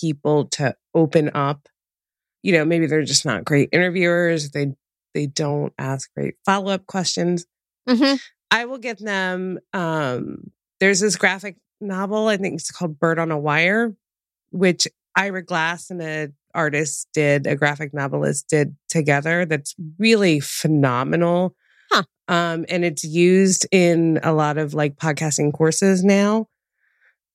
people 0.00 0.46
to 0.46 0.74
open 0.94 1.30
up. 1.34 1.68
You 2.42 2.52
know 2.52 2.64
maybe 2.64 2.86
they're 2.86 3.02
just 3.04 3.26
not 3.26 3.44
great 3.44 3.68
interviewers 3.72 4.50
they 4.50 4.72
they 5.12 5.26
don't 5.26 5.74
ask 5.78 6.10
great 6.14 6.36
follow-up 6.46 6.86
questions. 6.86 7.44
Hmm 7.86 8.14
i 8.50 8.64
will 8.64 8.78
get 8.78 8.98
them 8.98 9.58
um 9.72 10.50
there's 10.80 11.00
this 11.00 11.16
graphic 11.16 11.56
novel 11.80 12.28
i 12.28 12.36
think 12.36 12.54
it's 12.54 12.70
called 12.70 12.96
out 13.02 13.18
on 13.18 13.30
a 13.30 13.38
wire 13.38 13.94
which 14.50 14.86
ira 15.16 15.42
glass 15.42 15.90
and 15.90 16.02
a 16.02 16.28
artist 16.54 17.08
did 17.14 17.46
a 17.46 17.54
graphic 17.54 17.94
novelist 17.94 18.48
did 18.48 18.74
together 18.88 19.46
that's 19.46 19.74
really 19.98 20.40
phenomenal 20.40 21.54
Huh. 21.90 22.04
Um, 22.28 22.64
and 22.68 22.84
it's 22.84 23.04
used 23.04 23.66
in 23.72 24.20
a 24.22 24.32
lot 24.32 24.58
of 24.58 24.74
like 24.74 24.96
podcasting 24.96 25.52
courses 25.52 26.04
now. 26.04 26.46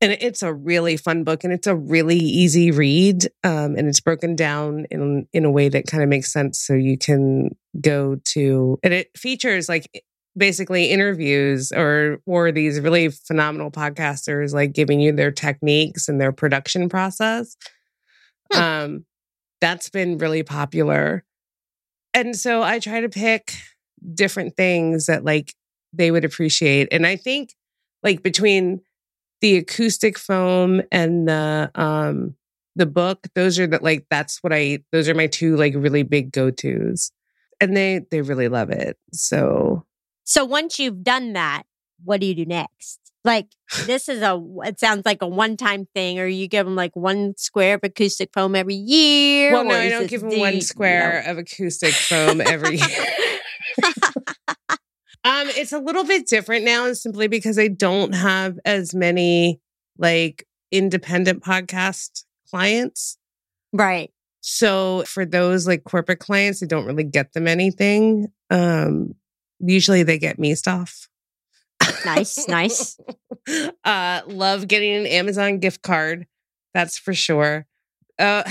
And 0.02 0.12
it's 0.12 0.44
a 0.44 0.54
really 0.54 0.98
fun 0.98 1.24
book 1.24 1.44
and 1.44 1.54
it's 1.54 1.68
a 1.68 1.76
really 1.76 2.18
easy 2.18 2.72
read. 2.72 3.26
Um, 3.44 3.76
and 3.76 3.88
it's 3.88 4.02
broken 4.02 4.36
down 4.36 4.86
in, 4.92 5.28
in 5.34 5.46
a 5.46 5.52
way 5.52 5.70
that 5.70 5.88
kind 5.88 6.04
of 6.04 6.10
makes 6.10 6.32
sense. 6.32 6.60
So 6.60 6.74
you 6.74 6.98
can 6.98 7.56
go 7.80 8.18
to, 8.26 8.78
and 8.84 8.94
it 8.94 9.18
features 9.18 9.70
like 9.70 10.04
basically 10.38 10.92
interviews 10.92 11.72
or, 11.72 12.20
or 12.26 12.52
these 12.52 12.80
really 12.80 13.10
phenomenal 13.10 13.72
podcasters, 13.72 14.54
like 14.54 14.74
giving 14.74 15.00
you 15.00 15.14
their 15.14 15.32
techniques 15.32 16.10
and 16.10 16.20
their 16.20 16.34
production 16.34 16.90
process. 16.90 17.56
Hmm. 18.52 18.62
Um, 18.62 19.06
that's 19.62 19.90
been 19.90 20.18
really 20.18 20.44
popular. 20.44 21.24
And 22.14 22.36
so 22.36 22.62
I 22.62 22.80
try 22.80 23.02
to 23.02 23.10
pick 23.10 23.54
different 24.14 24.56
things 24.56 25.06
that 25.08 25.24
like 25.24 25.54
they 25.94 26.12
would 26.12 26.25
appreciate. 26.25 26.88
And 26.92 27.06
I 27.06 27.16
think 27.16 27.54
like 28.04 28.24
between 28.24 28.82
the 29.42 29.58
acoustic 29.58 30.18
foam 30.18 30.82
and 30.92 31.28
the 31.28 31.72
um 31.75 32.36
the 32.75 32.86
book, 32.86 33.28
those 33.36 33.58
are 33.60 33.68
the 33.68 33.80
like 33.82 34.06
that's 34.10 34.44
what 34.44 34.54
I 34.54 34.80
those 34.92 35.08
are 35.08 35.16
my 35.16 35.28
two 35.28 35.56
like 35.56 35.74
really 35.75 36.04
big 36.04 36.32
go-tos. 36.32 37.12
And 37.62 37.75
they 37.75 38.06
they 38.12 38.22
really 38.22 38.50
love 38.50 38.70
it. 38.70 38.98
So 39.14 39.86
So 40.24 40.44
once 40.46 40.80
you've 40.80 41.04
done 41.04 41.34
that, 41.34 41.64
what 42.04 42.20
do 42.20 42.28
you 42.28 42.36
do 42.36 42.46
next? 42.46 43.00
Like 43.25 43.48
this 43.88 44.08
is 44.08 44.22
a 44.22 44.39
it 44.63 44.79
sounds 44.79 45.01
like 45.03 45.22
a 45.24 45.27
one 45.27 45.58
time 45.58 45.88
thing, 45.96 46.20
or 46.20 46.27
you 46.27 46.48
give 46.48 46.65
them 46.65 46.75
like 46.75 46.96
one 46.96 47.34
square 47.38 47.74
of 47.74 47.82
acoustic 47.84 48.29
foam 48.32 48.55
every 48.55 48.75
year. 48.75 49.51
well 49.51 49.63
no, 49.65 49.72
I 49.75 49.89
don't 49.89 50.08
give 50.08 50.22
them 50.22 50.39
one 50.39 50.55
you- 50.55 50.62
square 50.62 51.24
of 51.25 51.38
acoustic 51.39 51.94
foam 51.94 52.39
every 52.39 52.77
year. 52.77 53.05
Um, 55.25 55.48
it's 55.58 55.74
a 55.74 55.79
little 55.79 56.03
bit 56.03 56.27
different 56.27 56.65
now 56.65 56.94
simply 56.94 57.27
because 57.27 57.58
I 57.58 57.67
don't 57.67 58.13
have 58.13 58.60
as 58.63 58.94
many 58.94 59.60
like 59.98 60.46
independent 60.72 61.44
podcast 61.44 62.25
clients. 62.50 63.17
right. 63.74 64.12
So 64.41 65.03
for 65.08 65.25
those 65.25 65.65
like 65.65 65.84
corporate 65.84 66.20
clients, 66.20 66.62
I 66.62 66.67
don't 66.67 66.86
really 66.86 67.03
get 67.05 67.34
them 67.34 67.48
anything. 67.48 68.27
Um, 68.51 69.15
usually 69.60 70.03
they 70.03 70.20
get 70.20 70.38
me 70.38 70.53
stuff. 70.53 71.10
Nice, 72.06 72.48
nice. 72.48 73.00
uh, 73.84 74.22
love 74.27 74.68
getting 74.68 74.94
an 74.94 75.06
Amazon 75.06 75.60
gift 75.60 75.82
card. 75.82 76.27
That's 76.74 76.98
for 76.98 77.13
sure. 77.13 77.65
Uh, 78.20 78.44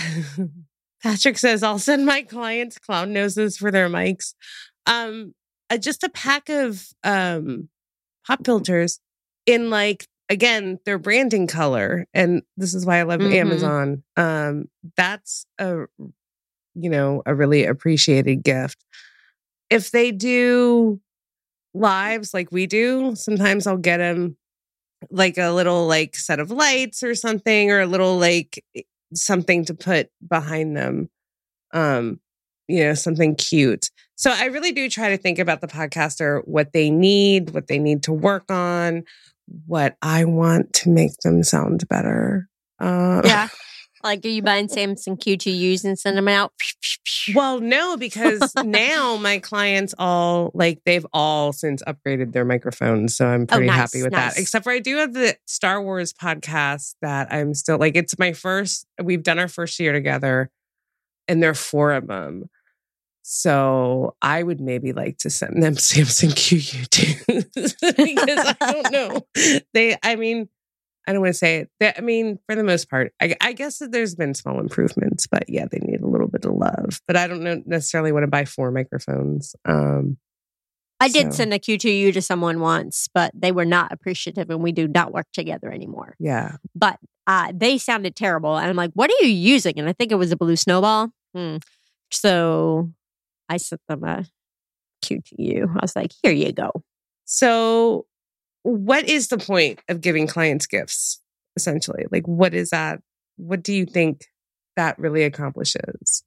Patrick 1.02 1.38
says 1.38 1.62
I'll 1.62 1.78
send 1.78 2.06
my 2.06 2.22
clients 2.22 2.78
clown 2.78 3.12
noses 3.12 3.56
for 3.56 3.70
their 3.70 3.88
mics. 3.88 4.34
Um, 4.86 5.34
uh, 5.70 5.76
just 5.78 6.02
a 6.04 6.08
pack 6.08 6.48
of 6.48 6.86
um 7.04 7.68
pop 8.26 8.44
filters 8.44 9.00
in 9.46 9.70
like 9.70 10.06
again 10.28 10.78
their 10.84 10.98
branding 10.98 11.46
color, 11.46 12.06
and 12.14 12.42
this 12.56 12.74
is 12.74 12.86
why 12.86 12.98
I 12.98 13.02
love 13.02 13.20
Mhm. 13.20 13.34
Amazon. 13.34 14.02
Um, 14.16 14.68
that's 14.96 15.46
a 15.58 15.84
you 16.74 16.90
know 16.90 17.22
a 17.26 17.34
really 17.34 17.64
appreciated 17.64 18.42
gift. 18.42 18.84
If 19.70 19.90
they 19.90 20.10
do 20.12 21.00
lives 21.74 22.32
like 22.32 22.50
we 22.52 22.66
do, 22.66 23.14
sometimes 23.16 23.66
I'll 23.66 23.76
get 23.76 23.98
them 23.98 24.36
like 25.10 25.38
a 25.38 25.50
little 25.50 25.86
like 25.86 26.16
set 26.16 26.40
of 26.40 26.50
lights 26.50 27.02
or 27.02 27.14
something 27.14 27.70
or 27.70 27.80
a 27.80 27.86
little 27.86 28.18
like 28.18 28.64
something 29.14 29.64
to 29.64 29.74
put 29.74 30.10
behind 30.26 30.76
them 30.76 31.08
um 31.72 32.18
you 32.68 32.82
know 32.82 32.94
something 32.94 33.34
cute 33.34 33.90
so 34.16 34.32
i 34.34 34.46
really 34.46 34.72
do 34.72 34.88
try 34.88 35.10
to 35.10 35.16
think 35.16 35.38
about 35.38 35.60
the 35.60 35.66
podcaster 35.66 36.46
what 36.46 36.72
they 36.72 36.90
need 36.90 37.50
what 37.50 37.66
they 37.66 37.78
need 37.78 38.02
to 38.02 38.12
work 38.12 38.50
on 38.50 39.04
what 39.66 39.96
i 40.02 40.24
want 40.24 40.72
to 40.72 40.88
make 40.88 41.16
them 41.18 41.42
sound 41.42 41.86
better 41.88 42.48
uh 42.80 43.20
Yeah. 43.24 43.48
like 44.04 44.24
are 44.24 44.28
you 44.28 44.42
buying 44.42 44.68
Samson 44.68 45.16
Q2Us 45.16 45.84
and 45.84 45.98
send 45.98 46.16
them 46.16 46.28
out? 46.28 46.52
well 47.34 47.58
no 47.60 47.96
because 47.96 48.52
now 48.64 49.16
my 49.16 49.38
clients 49.38 49.94
all 49.98 50.50
like 50.54 50.80
they've 50.84 51.06
all 51.12 51.52
since 51.52 51.82
upgraded 51.84 52.32
their 52.32 52.44
microphones 52.44 53.16
so 53.16 53.26
i'm 53.26 53.46
pretty 53.46 53.64
Oh, 53.64 53.66
nice, 53.66 53.76
happy 53.76 54.02
with 54.02 54.12
nice. 54.12 54.34
that 54.34 54.40
except 54.40 54.64
for 54.64 54.72
i 54.72 54.78
do 54.78 54.96
have 54.98 55.14
the 55.14 55.36
star 55.46 55.80
wars 55.82 56.12
podcast 56.12 56.94
that 57.02 57.32
i'm 57.32 57.54
still 57.54 57.78
like 57.78 57.96
it's 57.96 58.18
my 58.18 58.32
first 58.34 58.86
we've 59.02 59.22
done 59.22 59.38
our 59.38 59.48
first 59.48 59.80
year 59.80 59.92
together 59.92 60.50
and 61.28 61.42
there 61.42 61.50
are 61.50 61.54
four 61.54 61.92
of 61.92 62.06
them 62.06 62.44
so 63.22 64.14
i 64.20 64.42
would 64.42 64.60
maybe 64.60 64.92
like 64.92 65.16
to 65.18 65.30
send 65.30 65.62
them 65.62 65.76
samson 65.78 66.28
q2 66.30 67.96
because 67.96 68.54
i 68.60 68.72
don't 68.72 68.92
know 68.92 69.20
they 69.72 69.96
i 70.02 70.14
mean 70.16 70.48
I 71.06 71.12
don't 71.12 71.20
want 71.20 71.34
to 71.34 71.38
say 71.38 71.56
it. 71.58 71.70
They- 71.80 71.92
I 71.96 72.00
mean, 72.00 72.38
for 72.46 72.54
the 72.56 72.64
most 72.64 72.88
part, 72.88 73.12
I, 73.20 73.36
I 73.40 73.52
guess 73.52 73.78
that 73.78 73.92
there's 73.92 74.14
been 74.14 74.34
small 74.34 74.58
improvements, 74.60 75.26
but 75.26 75.44
yeah, 75.48 75.66
they 75.70 75.78
need 75.78 76.00
a 76.00 76.06
little 76.06 76.28
bit 76.28 76.44
of 76.44 76.52
love. 76.54 77.00
But 77.06 77.16
I 77.16 77.26
don't 77.26 77.42
know 77.42 77.62
necessarily 77.66 78.10
want 78.12 78.22
to 78.24 78.28
buy 78.28 78.44
four 78.44 78.70
microphones. 78.70 79.54
Um, 79.66 80.16
I 81.00 81.08
did 81.08 81.34
send 81.34 81.52
a 81.52 81.58
Q2U 81.58 82.14
to 82.14 82.22
someone 82.22 82.60
once, 82.60 83.08
but 83.12 83.30
they 83.34 83.52
were 83.52 83.66
not 83.66 83.92
appreciative 83.92 84.48
and 84.48 84.62
we 84.62 84.72
do 84.72 84.88
not 84.88 85.12
work 85.12 85.26
together 85.34 85.70
anymore. 85.70 86.14
yeah, 86.18 86.56
But 86.74 86.98
uh, 87.26 87.52
they 87.54 87.76
sounded 87.76 88.16
terrible. 88.16 88.56
And 88.56 88.70
I'm 88.70 88.76
like, 88.76 88.92
what 88.94 89.10
are 89.10 89.24
you 89.26 89.32
using? 89.32 89.78
And 89.78 89.88
I 89.88 89.92
think 89.92 90.12
it 90.12 90.16
was 90.16 90.32
a 90.32 90.36
blue 90.36 90.56
snowball. 90.56 91.10
Hmm. 91.34 91.56
So 92.10 92.90
I 93.48 93.58
sent 93.58 93.82
them 93.88 94.04
a 94.04 94.24
Q2U. 95.04 95.68
I 95.76 95.78
was 95.82 95.94
like, 95.96 96.12
here 96.22 96.32
you 96.32 96.52
go. 96.52 96.70
So, 97.26 98.06
what 98.64 99.08
is 99.08 99.28
the 99.28 99.38
point 99.38 99.78
of 99.88 100.00
giving 100.00 100.26
clients 100.26 100.66
gifts? 100.66 101.20
Essentially, 101.56 102.06
like 102.10 102.26
what 102.26 102.52
is 102.52 102.70
that? 102.70 103.00
What 103.36 103.62
do 103.62 103.72
you 103.72 103.86
think 103.86 104.24
that 104.76 104.98
really 104.98 105.22
accomplishes? 105.22 106.24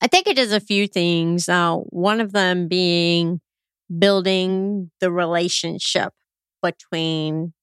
I 0.00 0.06
think 0.06 0.28
it 0.28 0.36
does 0.36 0.52
a 0.52 0.60
few 0.60 0.86
things. 0.86 1.48
Uh, 1.48 1.76
one 1.76 2.20
of 2.20 2.32
them 2.32 2.68
being 2.68 3.40
building 3.98 4.90
the 5.00 5.10
relationship 5.10 6.12
between 6.62 7.54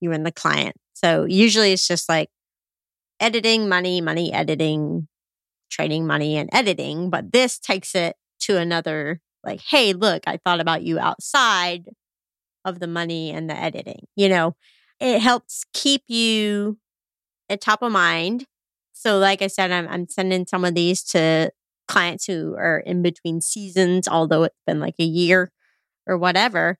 you 0.00 0.12
and 0.12 0.24
the 0.24 0.30
client. 0.30 0.76
So 0.92 1.24
usually 1.24 1.72
it's 1.72 1.88
just 1.88 2.08
like 2.08 2.28
editing, 3.18 3.68
money, 3.68 4.00
money, 4.00 4.32
editing, 4.32 5.08
trading 5.70 6.06
money 6.06 6.36
and 6.36 6.50
editing. 6.52 7.10
But 7.10 7.32
this 7.32 7.58
takes 7.58 7.94
it 7.94 8.14
to 8.40 8.58
another 8.58 9.20
like, 9.42 9.62
hey, 9.62 9.94
look, 9.94 10.24
I 10.26 10.38
thought 10.44 10.60
about 10.60 10.82
you 10.82 10.98
outside 10.98 11.86
of 12.64 12.80
the 12.80 12.86
money 12.86 13.30
and 13.30 13.48
the 13.48 13.56
editing. 13.56 14.06
You 14.16 14.28
know, 14.28 14.56
it 14.98 15.20
helps 15.20 15.64
keep 15.72 16.02
you 16.08 16.78
at 17.48 17.60
top 17.60 17.82
of 17.82 17.92
mind. 17.92 18.44
So, 18.92 19.18
like 19.18 19.42
I 19.42 19.46
said, 19.46 19.70
I'm, 19.70 19.88
I'm 19.88 20.08
sending 20.08 20.46
some 20.46 20.64
of 20.64 20.74
these 20.74 21.02
to 21.04 21.50
clients 21.88 22.26
who 22.26 22.54
are 22.56 22.78
in 22.78 23.02
between 23.02 23.40
seasons, 23.40 24.06
although 24.06 24.44
it's 24.44 24.60
been 24.66 24.80
like 24.80 24.94
a 24.98 25.04
year 25.04 25.50
or 26.06 26.18
whatever. 26.18 26.78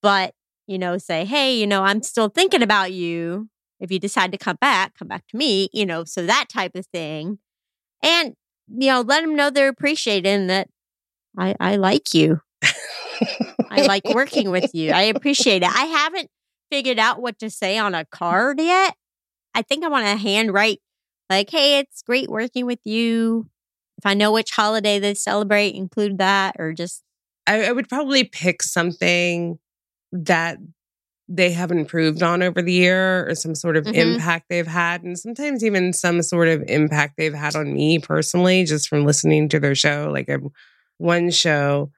But, 0.00 0.32
you 0.66 0.78
know, 0.78 0.98
say, 0.98 1.24
hey, 1.24 1.56
you 1.58 1.66
know, 1.66 1.82
I'm 1.82 2.02
still 2.02 2.28
thinking 2.28 2.62
about 2.62 2.92
you. 2.92 3.48
If 3.80 3.90
you 3.90 3.98
decide 3.98 4.32
to 4.32 4.38
come 4.38 4.56
back, 4.60 4.94
come 4.98 5.08
back 5.08 5.26
to 5.28 5.36
me, 5.36 5.68
you 5.72 5.84
know, 5.84 6.04
so 6.04 6.24
that 6.24 6.46
type 6.48 6.74
of 6.74 6.86
thing. 6.86 7.38
And, 8.02 8.34
you 8.68 8.88
know, 8.88 9.00
let 9.02 9.20
them 9.20 9.36
know 9.36 9.50
they're 9.50 9.68
appreciated 9.68 10.26
and 10.26 10.48
that 10.48 10.68
I, 11.36 11.54
I 11.60 11.76
like 11.76 12.14
you. 12.14 12.40
I 13.70 13.82
like 13.86 14.04
working 14.04 14.50
with 14.50 14.74
you. 14.74 14.90
I 14.92 15.02
appreciate 15.02 15.62
it. 15.62 15.68
I 15.70 15.84
haven't 15.84 16.30
figured 16.70 16.98
out 16.98 17.20
what 17.20 17.38
to 17.40 17.50
say 17.50 17.78
on 17.78 17.94
a 17.94 18.04
card 18.04 18.60
yet. 18.60 18.94
I 19.54 19.62
think 19.62 19.84
I 19.84 19.88
want 19.88 20.06
to 20.06 20.16
handwrite, 20.16 20.80
like, 21.30 21.50
hey, 21.50 21.78
it's 21.78 22.02
great 22.02 22.28
working 22.28 22.66
with 22.66 22.80
you. 22.84 23.48
If 23.98 24.04
I 24.06 24.14
know 24.14 24.32
which 24.32 24.50
holiday 24.50 24.98
they 24.98 25.14
celebrate, 25.14 25.74
include 25.74 26.18
that 26.18 26.56
or 26.58 26.72
just, 26.72 27.02
I, 27.46 27.64
I 27.66 27.72
would 27.72 27.88
probably 27.88 28.24
pick 28.24 28.62
something 28.62 29.58
that 30.12 30.58
they 31.28 31.50
have 31.52 31.72
improved 31.72 32.22
on 32.22 32.42
over 32.42 32.62
the 32.62 32.72
year 32.72 33.28
or 33.28 33.34
some 33.34 33.54
sort 33.54 33.76
of 33.76 33.84
Mhm. 33.84 33.94
impact 33.94 34.46
they've 34.48 34.66
had 34.66 35.02
and 35.02 35.18
sometimes 35.18 35.64
even 35.64 35.92
some 35.92 36.22
sort 36.22 36.46
of 36.46 36.62
impact 36.68 37.14
they've 37.16 37.34
had 37.34 37.56
on 37.56 37.72
me 37.72 37.98
personally 37.98 38.62
just 38.64 38.88
from 38.88 39.04
listening 39.04 39.48
to 39.48 39.58
their 39.58 39.74
show 39.74 40.08
like 40.12 40.28
one 40.98 41.30
show 41.32 41.90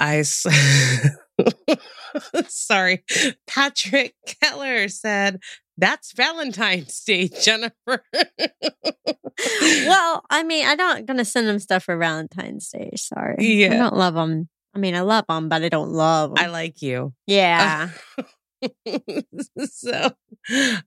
i 0.00 0.22
sorry 2.48 3.04
patrick 3.46 4.14
keller 4.26 4.88
said 4.88 5.38
that's 5.76 6.12
valentine's 6.12 7.02
day 7.04 7.28
jennifer 7.28 8.02
well, 9.86 10.22
I 10.30 10.42
mean, 10.42 10.66
I'm 10.66 10.76
not 10.76 11.06
going 11.06 11.16
to 11.16 11.24
send 11.24 11.48
them 11.48 11.58
stuff 11.58 11.84
for 11.84 11.96
Valentine's 11.96 12.68
Day. 12.68 12.90
Sorry. 12.96 13.36
Yeah. 13.40 13.74
I 13.74 13.78
don't 13.78 13.96
love 13.96 14.14
them. 14.14 14.48
I 14.74 14.78
mean, 14.78 14.94
I 14.94 15.00
love 15.00 15.24
them, 15.28 15.48
but 15.48 15.62
I 15.62 15.68
don't 15.68 15.90
love 15.90 16.32
'em. 16.32 16.44
i 16.44 16.48
like 16.48 16.82
you 16.82 17.12
yeah. 17.26 17.88
so 19.64 20.10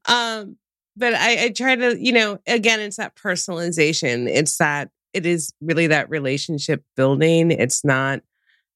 um 0.07 0.57
but 0.95 1.15
I, 1.15 1.45
I 1.45 1.49
try 1.49 1.75
to 1.75 1.97
you 1.99 2.13
know 2.13 2.37
again 2.45 2.79
it's 2.79 2.97
that 2.97 3.15
personalization 3.15 4.29
it's 4.29 4.57
that 4.57 4.89
it 5.11 5.25
is 5.25 5.51
really 5.59 5.87
that 5.87 6.11
relationship 6.11 6.83
building 6.95 7.49
it's 7.49 7.83
not 7.83 8.21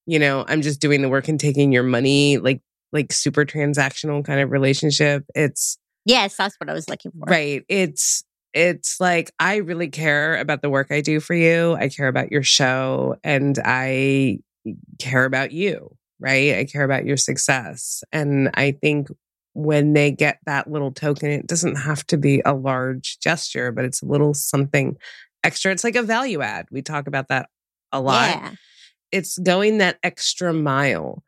you 0.08 0.18
know, 0.18 0.46
I'm 0.48 0.62
just 0.62 0.80
doing 0.82 1.02
the 1.02 1.10
work 1.10 1.28
and 1.28 1.40
taking 1.40 1.72
your 1.72 1.84
money, 1.84 2.38
like 2.38 2.62
like 2.92 3.12
super 3.12 3.46
transactional 3.46 4.24
kind 4.26 4.40
of 4.40 4.50
relationship. 4.50 5.26
It's 5.36 5.78
Yes, 6.06 6.38
that's 6.38 6.56
what 6.58 6.70
I 6.70 6.74
was 6.74 6.90
looking 6.90 7.12
for. 7.12 7.26
right. 7.30 7.64
It's 7.68 8.24
it's 8.54 9.00
like 9.00 9.32
I 9.40 9.58
really 9.58 9.90
care 9.90 10.38
about 10.38 10.62
the 10.62 10.70
work 10.70 10.88
I 10.90 11.02
do 11.02 11.20
for 11.20 11.34
you. 11.34 11.74
I 11.74 11.90
care 11.90 12.08
about 12.08 12.32
your 12.32 12.44
show 12.44 13.18
and 13.24 13.60
I 13.64 14.40
care 15.00 15.26
about 15.26 15.52
you, 15.52 15.96
right? 16.20 16.56
I 16.56 16.64
care 16.64 16.84
about 16.84 17.06
your 17.06 17.18
success. 17.18 18.04
And 18.14 18.50
I 18.54 18.72
think 18.72 19.10
when 19.54 19.94
they 19.94 20.12
get 20.12 20.40
that 20.46 20.72
little 20.72 20.92
token, 20.92 21.30
it 21.30 21.46
doesn't 21.46 21.76
have 21.76 22.08
to 22.08 22.18
be 22.18 22.42
a 22.46 22.54
large 22.54 23.20
gesture, 23.20 23.72
but 23.72 23.84
it's 23.84 24.02
a 24.02 24.06
little 24.06 24.34
something 24.34 24.96
extra. 25.44 25.72
It's 25.72 25.84
like 25.84 25.96
a 25.96 26.04
value 26.04 26.42
add. 26.42 26.68
We 26.72 26.82
talk 26.82 27.08
about 27.08 27.28
that 27.28 27.50
a 27.92 28.00
lot. 28.00 28.30
Yeah. 28.30 28.52
It's 29.12 29.38
going 29.38 29.78
that 29.80 30.00
extra 30.04 30.54
mile 30.54 31.24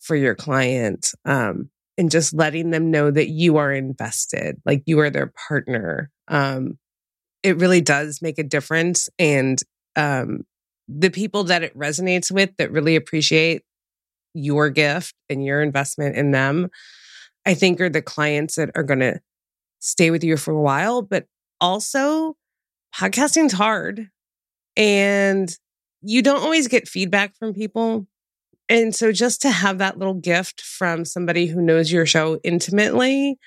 for 0.00 0.16
your 0.16 0.34
client 0.34 1.12
um, 1.24 1.70
and 1.96 2.10
just 2.10 2.34
letting 2.34 2.70
them 2.70 2.90
know 2.90 3.10
that 3.10 3.28
you 3.28 3.56
are 3.56 3.72
invested, 3.72 4.60
like 4.64 4.82
you 4.86 4.98
are 5.00 5.10
their 5.10 5.32
partner. 5.48 6.10
Um, 6.28 6.78
it 7.42 7.58
really 7.58 7.80
does 7.80 8.20
make 8.22 8.38
a 8.38 8.44
difference. 8.44 9.08
And 9.18 9.60
um, 9.96 10.42
the 10.88 11.10
people 11.10 11.44
that 11.44 11.62
it 11.62 11.76
resonates 11.76 12.30
with 12.30 12.50
that 12.58 12.72
really 12.72 12.96
appreciate 12.96 13.62
your 14.34 14.70
gift 14.70 15.14
and 15.28 15.44
your 15.44 15.62
investment 15.62 16.16
in 16.16 16.30
them, 16.30 16.68
I 17.44 17.54
think 17.54 17.80
are 17.80 17.90
the 17.90 18.02
clients 18.02 18.56
that 18.56 18.70
are 18.74 18.82
going 18.82 19.00
to 19.00 19.20
stay 19.78 20.10
with 20.10 20.24
you 20.24 20.36
for 20.36 20.52
a 20.52 20.60
while. 20.60 21.02
But 21.02 21.26
also, 21.60 22.36
podcasting's 22.94 23.52
hard 23.52 24.08
and 24.76 25.56
you 26.02 26.22
don't 26.22 26.42
always 26.42 26.68
get 26.68 26.88
feedback 26.88 27.36
from 27.36 27.54
people. 27.54 28.06
And 28.68 28.94
so 28.94 29.12
just 29.12 29.42
to 29.42 29.50
have 29.50 29.78
that 29.78 29.98
little 29.98 30.14
gift 30.14 30.60
from 30.60 31.04
somebody 31.04 31.46
who 31.46 31.60
knows 31.60 31.92
your 31.92 32.06
show 32.06 32.38
intimately 32.42 33.38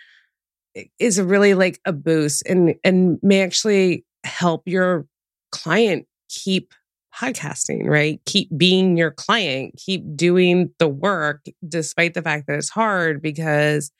is 0.99 1.21
really 1.21 1.53
like 1.53 1.79
a 1.85 1.93
boost 1.93 2.43
and 2.47 2.75
and 2.83 3.17
may 3.21 3.41
actually 3.41 4.05
help 4.23 4.63
your 4.65 5.05
client 5.51 6.05
keep 6.29 6.73
podcasting, 7.15 7.87
right? 7.87 8.19
Keep 8.25 8.49
being 8.57 8.97
your 8.97 9.11
client, 9.11 9.75
keep 9.77 10.03
doing 10.15 10.71
the 10.79 10.87
work 10.87 11.45
despite 11.65 12.13
the 12.13 12.21
fact 12.21 12.47
that 12.47 12.57
it's 12.57 12.69
hard 12.69 13.21
because 13.21 13.91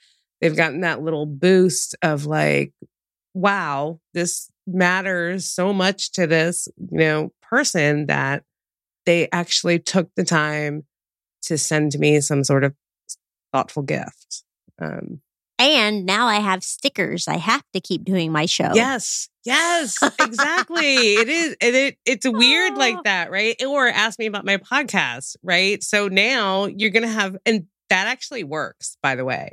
they've 0.42 0.56
gotten 0.56 0.82
that 0.82 1.02
little 1.02 1.26
boost 1.26 1.96
of 2.02 2.26
like, 2.26 2.74
wow, 3.34 4.00
this 4.14 4.50
matters 4.68 5.50
so 5.50 5.72
much 5.72 6.12
to 6.14 6.28
this, 6.28 6.68
you 6.92 6.98
know, 6.98 7.32
person 7.50 8.08
that 8.08 8.44
they 9.06 9.30
actually 9.32 9.80
took 9.80 10.10
the 10.16 10.24
time 10.24 10.86
to 11.44 11.58
send 11.58 11.98
me 12.00 12.20
some 12.22 12.44
sort 12.44 12.64
of 12.64 12.74
thoughtful 13.54 13.84
gift. 13.84 14.44
Um, 14.82 15.22
And 15.60 16.06
now 16.06 16.28
I 16.28 16.40
have 16.40 16.64
stickers. 16.64 17.28
I 17.28 17.38
have 17.38 17.64
to 17.74 17.80
keep 17.80 18.04
doing 18.04 18.32
my 18.32 18.46
show. 18.46 18.72
Yes, 18.74 19.30
yes, 19.46 19.98
exactly. 20.20 20.96
it 21.16 21.30
is, 21.30 21.56
and 21.62 21.76
it 21.76 21.98
it's 22.06 22.28
weird 22.28 22.74
Oh. 22.74 22.80
like 22.80 23.04
that, 23.04 23.32
right? 23.32 23.56
Or 23.66 23.88
ask 23.88 24.20
me 24.20 24.26
about 24.26 24.44
my 24.46 24.58
podcast, 24.58 25.36
right? 25.44 25.82
So 25.84 26.08
now 26.08 26.66
you're 26.66 26.90
gonna 26.90 27.08
have, 27.08 27.38
and 27.46 27.68
that 27.90 28.08
actually 28.08 28.44
works, 28.44 28.98
by 29.04 29.16
the 29.16 29.24
way. 29.24 29.52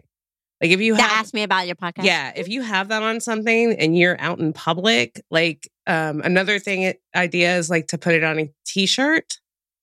Like 0.60 0.70
if 0.70 0.80
you 0.80 0.94
have, 0.94 1.10
ask 1.10 1.34
me 1.34 1.42
about 1.42 1.66
your 1.66 1.76
podcast. 1.76 2.04
yeah, 2.04 2.32
if 2.36 2.48
you 2.48 2.62
have 2.62 2.88
that 2.88 3.02
on 3.02 3.20
something 3.20 3.72
and 3.74 3.96
you're 3.98 4.18
out 4.20 4.38
in 4.38 4.52
public, 4.52 5.20
like 5.30 5.68
um 5.86 6.20
another 6.22 6.58
thing 6.58 6.94
idea 7.14 7.56
is 7.56 7.70
like 7.70 7.88
to 7.88 7.98
put 7.98 8.14
it 8.14 8.24
on 8.24 8.38
a 8.38 8.52
t-shirt. 8.66 9.38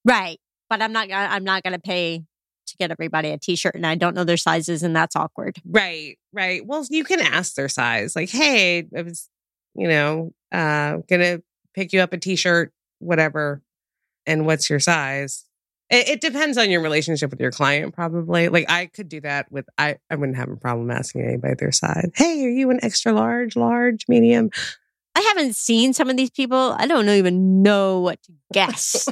Right. 0.06 0.40
But 0.70 0.82
I'm 0.82 0.94
not 0.94 1.10
gonna 1.10 1.28
I'm 1.28 1.44
not 1.44 1.64
gonna 1.64 1.80
pay 1.80 2.24
to 2.68 2.78
get 2.78 2.92
everybody 2.92 3.30
a 3.30 3.38
t-shirt 3.38 3.76
and 3.76 3.86
I 3.86 3.96
don't 3.96 4.16
know 4.16 4.24
their 4.24 4.38
sizes 4.38 4.84
and 4.84 4.96
that's 4.96 5.16
awkward. 5.16 5.58
Right, 5.66 6.18
right. 6.34 6.66
Well, 6.66 6.86
you 6.90 7.04
can 7.04 7.20
ask 7.20 7.56
their 7.56 7.70
size. 7.70 8.16
Like, 8.16 8.30
hey, 8.30 8.88
I 8.96 9.02
was, 9.02 9.30
you 9.76 9.88
know, 9.88 10.34
uh, 10.52 10.98
gonna 11.10 11.42
pick 11.74 11.94
you 11.94 12.02
up 12.02 12.14
a 12.14 12.18
t-shirt, 12.18 12.72
whatever. 13.00 13.62
And 14.26 14.46
what's 14.46 14.70
your 14.70 14.80
size? 14.80 15.46
It, 15.90 16.08
it 16.08 16.22
depends 16.22 16.58
on 16.58 16.70
your 16.70 16.82
relationship 16.82 17.32
with 17.32 17.40
your 17.40 17.52
client, 17.52 17.96
probably. 17.96 18.48
Like, 18.50 18.70
I 18.70 18.86
could 18.86 19.10
do 19.10 19.22
that 19.22 19.52
with. 19.52 19.68
I 19.78 19.98
I 20.10 20.16
wouldn't 20.16 20.38
have 20.38 20.50
a 20.50 20.56
problem 20.56 20.92
asking 20.92 21.24
anybody 21.24 21.56
their 21.58 21.72
size. 21.72 22.12
Hey, 22.16 22.46
are 22.46 22.50
you 22.50 22.70
an 22.70 22.80
extra 22.84 23.12
large, 23.12 23.56
large, 23.56 24.06
medium? 24.08 24.52
I 25.20 25.22
haven't 25.24 25.56
seen 25.56 25.92
some 25.94 26.10
of 26.10 26.16
these 26.16 26.30
people. 26.30 26.76
I 26.78 26.88
don't 26.88 27.10
even 27.10 27.62
know 27.62 28.00
what 28.00 28.22
to 28.24 28.32
guess. 28.54 29.08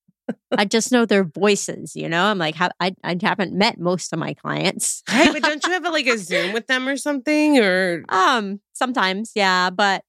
I 0.56 0.64
just 0.64 0.92
know 0.92 1.04
their 1.04 1.24
voices, 1.24 1.94
you 1.94 2.08
know? 2.08 2.24
I'm 2.24 2.38
like, 2.38 2.56
I, 2.58 2.94
I 3.04 3.16
haven't 3.22 3.52
met 3.52 3.78
most 3.78 4.12
of 4.12 4.18
my 4.18 4.32
clients. 4.34 5.02
Right, 5.10 5.32
but 5.32 5.42
don't 5.42 5.64
you 5.66 5.72
have 5.76 5.84
a, 5.84 5.90
like 5.90 6.06
a 6.06 6.16
Zoom 6.16 6.52
with 6.52 6.66
them 6.68 6.88
or 6.88 6.96
something? 6.96 7.58
Or 7.58 8.04
Um, 8.08 8.60
sometimes, 8.72 9.32
yeah, 9.34 9.68
but 9.70 10.04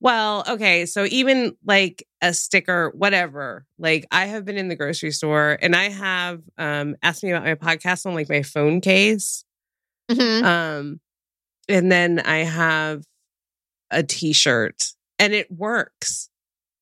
Well, 0.00 0.44
okay. 0.48 0.84
So 0.86 1.06
even 1.06 1.56
like 1.64 2.06
a 2.20 2.34
sticker, 2.34 2.90
whatever. 2.94 3.64
Like 3.78 4.06
I 4.10 4.26
have 4.26 4.44
been 4.44 4.58
in 4.58 4.68
the 4.68 4.76
grocery 4.76 5.10
store 5.12 5.58
and 5.62 5.74
I 5.76 5.88
have 5.90 6.42
um 6.58 6.96
asked 7.02 7.22
me 7.24 7.30
about 7.30 7.44
my 7.44 7.54
podcast 7.54 8.04
on 8.04 8.14
like 8.14 8.28
my 8.28 8.42
phone 8.42 8.80
case. 8.82 9.44
mhm. 10.10 10.42
Um 10.42 11.00
and 11.68 11.90
then 11.92 12.18
I 12.20 12.38
have 12.38 13.04
a 13.92 14.02
t-shirt 14.02 14.92
and 15.18 15.32
it 15.32 15.50
works. 15.50 16.28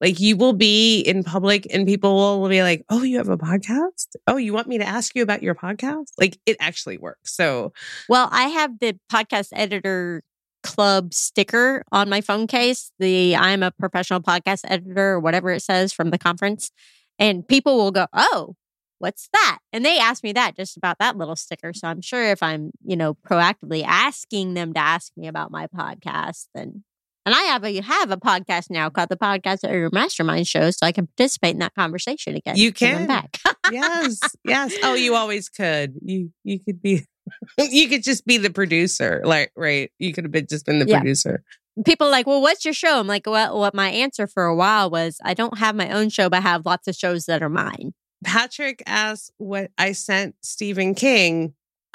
Like 0.01 0.19
you 0.19 0.37
will 0.37 0.55
be 0.55 1.01
in 1.01 1.23
public 1.23 1.67
and 1.71 1.87
people 1.87 2.41
will 2.41 2.49
be 2.49 2.63
like, 2.63 2.85
"Oh, 2.89 3.03
you 3.03 3.19
have 3.19 3.29
a 3.29 3.37
podcast? 3.37 4.17
Oh, 4.27 4.39
you 4.39 4.55
want 4.55 4.67
me 4.67 4.79
to 4.79 4.85
ask 4.85 5.15
you 5.15 5.23
about 5.23 5.43
your 5.43 5.55
podcast?" 5.55 6.07
Like 6.19 6.39
it 6.47 6.57
actually 6.59 6.97
works. 6.97 7.35
So, 7.35 7.73
well, 8.09 8.29
I 8.33 8.45
have 8.45 8.79
the 8.81 8.99
podcast 9.13 9.49
editor 9.53 10.23
club 10.63 11.13
sticker 11.13 11.85
on 11.93 12.09
my 12.09 12.23
phone 12.23 12.47
case. 12.47 12.93
The 12.99 13.37
I'm 13.37 13.63
a 13.63 13.71
professional 13.73 14.21
podcast 14.21 14.61
editor 14.65 15.11
or 15.13 15.21
whatever 15.21 15.51
it 15.51 15.63
says 15.63 15.93
from 15.93 16.11
the 16.11 16.19
conference. 16.19 16.71
And 17.19 17.47
people 17.47 17.77
will 17.77 17.91
go, 17.91 18.07
Oh, 18.15 18.57
what's 19.01 19.29
that? 19.33 19.59
And 19.73 19.85
they 19.85 19.99
ask 19.99 20.23
me 20.23 20.33
that 20.33 20.57
just 20.57 20.77
about 20.77 20.99
that 20.99 21.17
little 21.17 21.37
sticker. 21.37 21.73
So 21.75 21.89
I'm 21.89 22.03
sure 22.03 22.23
if 22.31 22.43
I'm, 22.43 22.71
you 22.85 22.97
know, 22.97 23.15
proactively 23.15 23.83
asking 23.85 24.55
them 24.55 24.73
to 24.75 24.81
ask 24.81 25.13
me 25.17 25.27
about 25.27 25.51
my 25.51 25.67
podcast, 25.67 26.47
then 26.55 26.85
and 27.27 27.35
I 27.35 27.41
have 27.43 27.65
a 27.65 27.81
have 27.81 28.11
a 28.11 28.17
podcast 28.17 28.71
now 28.71 28.91
called 28.91 29.09
the 29.09 29.17
Podcast 29.17 29.65
Editor 29.65 29.91
Mastermind 29.93 30.47
Show, 30.49 30.71
so 30.71 30.87
I 30.87 30.93
can 30.93 31.07
participate 31.07 31.53
in 31.55 31.59
that 31.61 31.75
conversation 31.75 32.37
again. 32.37 32.57
You 32.57 32.73
can. 32.73 33.07
back. 33.07 33.39
yes, 33.73 34.19
yes. 34.45 34.75
Oh, 34.83 34.95
you 34.95 35.15
always 35.15 35.49
could. 35.49 35.95
You 36.03 36.33
you 36.45 36.59
could 36.61 36.81
be 36.83 37.07
you 37.59 37.89
could 37.89 38.03
just 38.03 38.27
be 38.27 38.37
the 38.39 38.51
producer. 38.51 39.21
Like 39.25 39.53
right. 39.57 39.91
You 39.99 40.13
could 40.13 40.25
have 40.25 40.33
been 40.33 40.47
just 40.49 40.67
been 40.67 40.79
the 40.79 40.87
Yeah. 40.87 40.99
producer. 40.99 41.43
people 41.87 42.09
are 42.09 42.11
like, 42.11 42.27
well, 42.27 42.41
what's 42.43 42.65
your 42.65 42.75
show? 42.75 42.99
I'm 42.99 43.07
like, 43.07 43.27
well, 43.27 43.59
what 43.59 43.75
my 43.75 43.89
answer 43.91 44.27
for 44.27 44.45
a 44.45 44.55
while 44.57 44.91
was, 44.91 45.19
I 45.25 45.35
don't 45.35 45.59
have 45.59 45.75
my 45.75 45.91
own 45.91 46.09
show, 46.11 46.29
but 46.29 46.39
I 46.39 46.41
have 46.43 46.67
lots 46.67 46.89
of 46.89 46.95
shows 46.95 47.27
that 47.27 47.43
are 47.43 47.49
mine. 47.49 47.93
Patrick 48.25 48.83
asked 48.87 49.33
what 49.39 49.71
I 49.79 49.93
sent 49.93 50.35
Stephen 50.43 50.95
King 50.95 51.55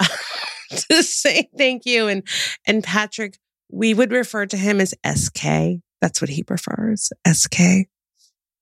to 0.90 1.02
say 1.02 1.48
thank 1.56 1.84
you. 1.86 2.08
And 2.08 2.22
and 2.66 2.82
Patrick, 2.82 3.38
we 3.70 3.94
would 3.94 4.12
refer 4.12 4.46
to 4.46 4.56
him 4.56 4.80
as 4.80 4.94
SK. 5.04 5.80
That's 6.00 6.20
what 6.20 6.30
he 6.30 6.42
prefers. 6.42 7.10
SK. 7.26 7.88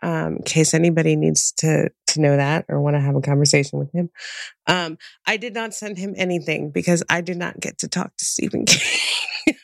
Um, 0.03 0.37
in 0.37 0.43
case 0.43 0.75
anybody 0.75 1.17
needs 1.17 1.53
to 1.53 1.91
to 2.09 2.21
know 2.21 2.37
that 2.37 2.67
or 2.69 2.81
want 2.81 2.95
to 2.95 3.01
have 3.01 3.17
a 3.17 3.23
conversation 3.23 3.79
with 3.79 3.91
him. 3.93 4.11
Um, 4.67 4.99
I 5.27 5.37
did 5.39 5.55
not 5.55 5.73
send 5.73 5.97
him 5.97 6.15
anything 6.17 6.71
because 6.71 7.03
I 7.09 7.23
did 7.23 7.39
not 7.39 7.59
get 7.59 7.79
to 7.79 7.89
talk 7.89 8.15
to 8.17 8.25
Stephen 8.25 8.65
King. 8.67 9.57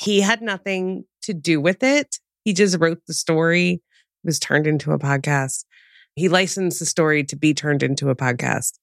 He 0.00 0.20
had 0.20 0.42
nothing 0.42 1.04
to 1.22 1.34
do 1.34 1.60
with 1.60 1.82
it. 1.82 2.18
He 2.44 2.52
just 2.52 2.78
wrote 2.78 3.02
the 3.06 3.14
story, 3.14 3.74
it 3.74 4.26
was 4.26 4.38
turned 4.38 4.66
into 4.66 4.92
a 4.92 4.98
podcast. 4.98 5.64
He 6.16 6.28
licensed 6.28 6.80
the 6.80 6.86
story 6.86 7.22
to 7.24 7.36
be 7.36 7.54
turned 7.54 7.82
into 7.82 8.10
a 8.10 8.16
podcast 8.16 8.78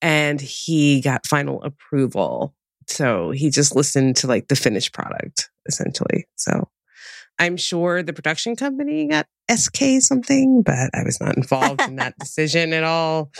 and 0.00 0.40
he 0.40 1.00
got 1.00 1.26
final 1.26 1.62
approval. 1.62 2.54
So 2.92 3.30
he 3.30 3.50
just 3.50 3.74
listened 3.74 4.16
to 4.16 4.26
like 4.26 4.48
the 4.48 4.56
finished 4.56 4.92
product 4.92 5.50
essentially. 5.66 6.26
So 6.36 6.68
I'm 7.38 7.56
sure 7.56 8.02
the 8.02 8.12
production 8.12 8.56
company 8.56 9.08
got 9.08 9.26
SK 9.50 10.00
something, 10.00 10.62
but 10.62 10.90
I 10.94 11.02
was 11.04 11.20
not 11.20 11.36
involved 11.36 11.80
in 11.80 11.96
that 11.96 12.18
decision 12.18 12.72
at 12.72 12.84
all. 12.84 13.32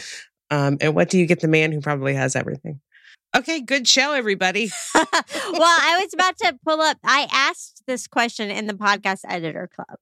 Um, 0.51 0.79
and 0.81 0.95
what 0.95 1.11
do 1.11 1.19
you 1.19 1.27
get 1.27 1.41
the 1.41 1.49
man 1.49 1.73
who 1.73 1.81
probably 1.81 2.15
has 2.15 2.35
everything? 2.35 2.81
Okay, 3.35 3.61
good 3.63 3.89
show, 3.89 4.13
everybody. 4.13 4.71
well, 4.95 5.07
I 5.07 6.01
was 6.03 6.13
about 6.13 6.37
to 6.39 6.59
pull 6.67 6.81
up. 6.81 6.99
I 7.03 7.27
asked 7.33 7.83
this 7.87 8.07
question 8.07 8.51
in 8.51 8.67
the 8.67 8.75
podcast 8.75 9.21
editor 9.27 9.71
club 9.75 9.99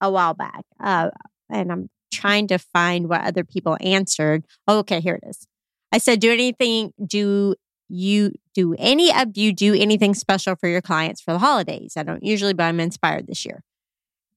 a 0.00 0.10
while 0.10 0.34
back, 0.34 0.64
uh, 0.82 1.10
and 1.48 1.70
I'm 1.70 1.90
trying 2.12 2.48
to 2.48 2.58
find 2.58 3.08
what 3.08 3.20
other 3.20 3.44
people 3.44 3.76
answered. 3.80 4.44
Oh, 4.66 4.78
okay, 4.78 5.00
here 5.00 5.20
it 5.22 5.28
is. 5.28 5.46
I 5.92 5.98
said, 5.98 6.20
"Do 6.20 6.32
anything? 6.32 6.92
Do 7.06 7.54
you 7.90 8.32
do 8.54 8.74
any 8.78 9.12
of 9.12 9.36
you 9.36 9.52
do 9.52 9.74
anything 9.74 10.14
special 10.14 10.56
for 10.56 10.68
your 10.68 10.80
clients 10.80 11.20
for 11.20 11.32
the 11.32 11.38
holidays? 11.38 11.94
I 11.96 12.02
don't 12.02 12.22
usually, 12.22 12.52
but 12.54 12.64
I'm 12.64 12.80
inspired 12.80 13.26
this 13.26 13.44
year." 13.44 13.62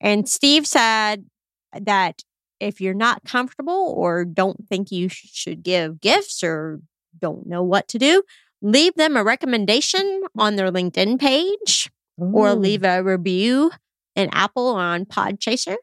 And 0.01 0.27
Steve 0.27 0.67
said 0.67 1.25
that 1.79 2.23
if 2.59 2.79
you're 2.81 2.93
not 2.93 3.23
comfortable 3.25 3.93
or 3.97 4.25
don't 4.25 4.67
think 4.67 4.91
you 4.91 5.09
should 5.09 5.63
give 5.63 6.01
gifts 6.01 6.43
or 6.43 6.81
don't 7.19 7.45
know 7.47 7.63
what 7.63 7.87
to 7.89 7.97
do, 7.99 8.23
leave 8.61 8.95
them 8.95 9.17
a 9.17 9.23
recommendation 9.23 10.23
on 10.37 10.55
their 10.55 10.71
LinkedIn 10.71 11.19
page 11.19 11.91
or 12.17 12.53
leave 12.53 12.83
a 12.83 13.03
review 13.03 13.71
in 14.15 14.29
Apple 14.31 14.67
on 14.67 15.05
Podchaser. 15.05 15.75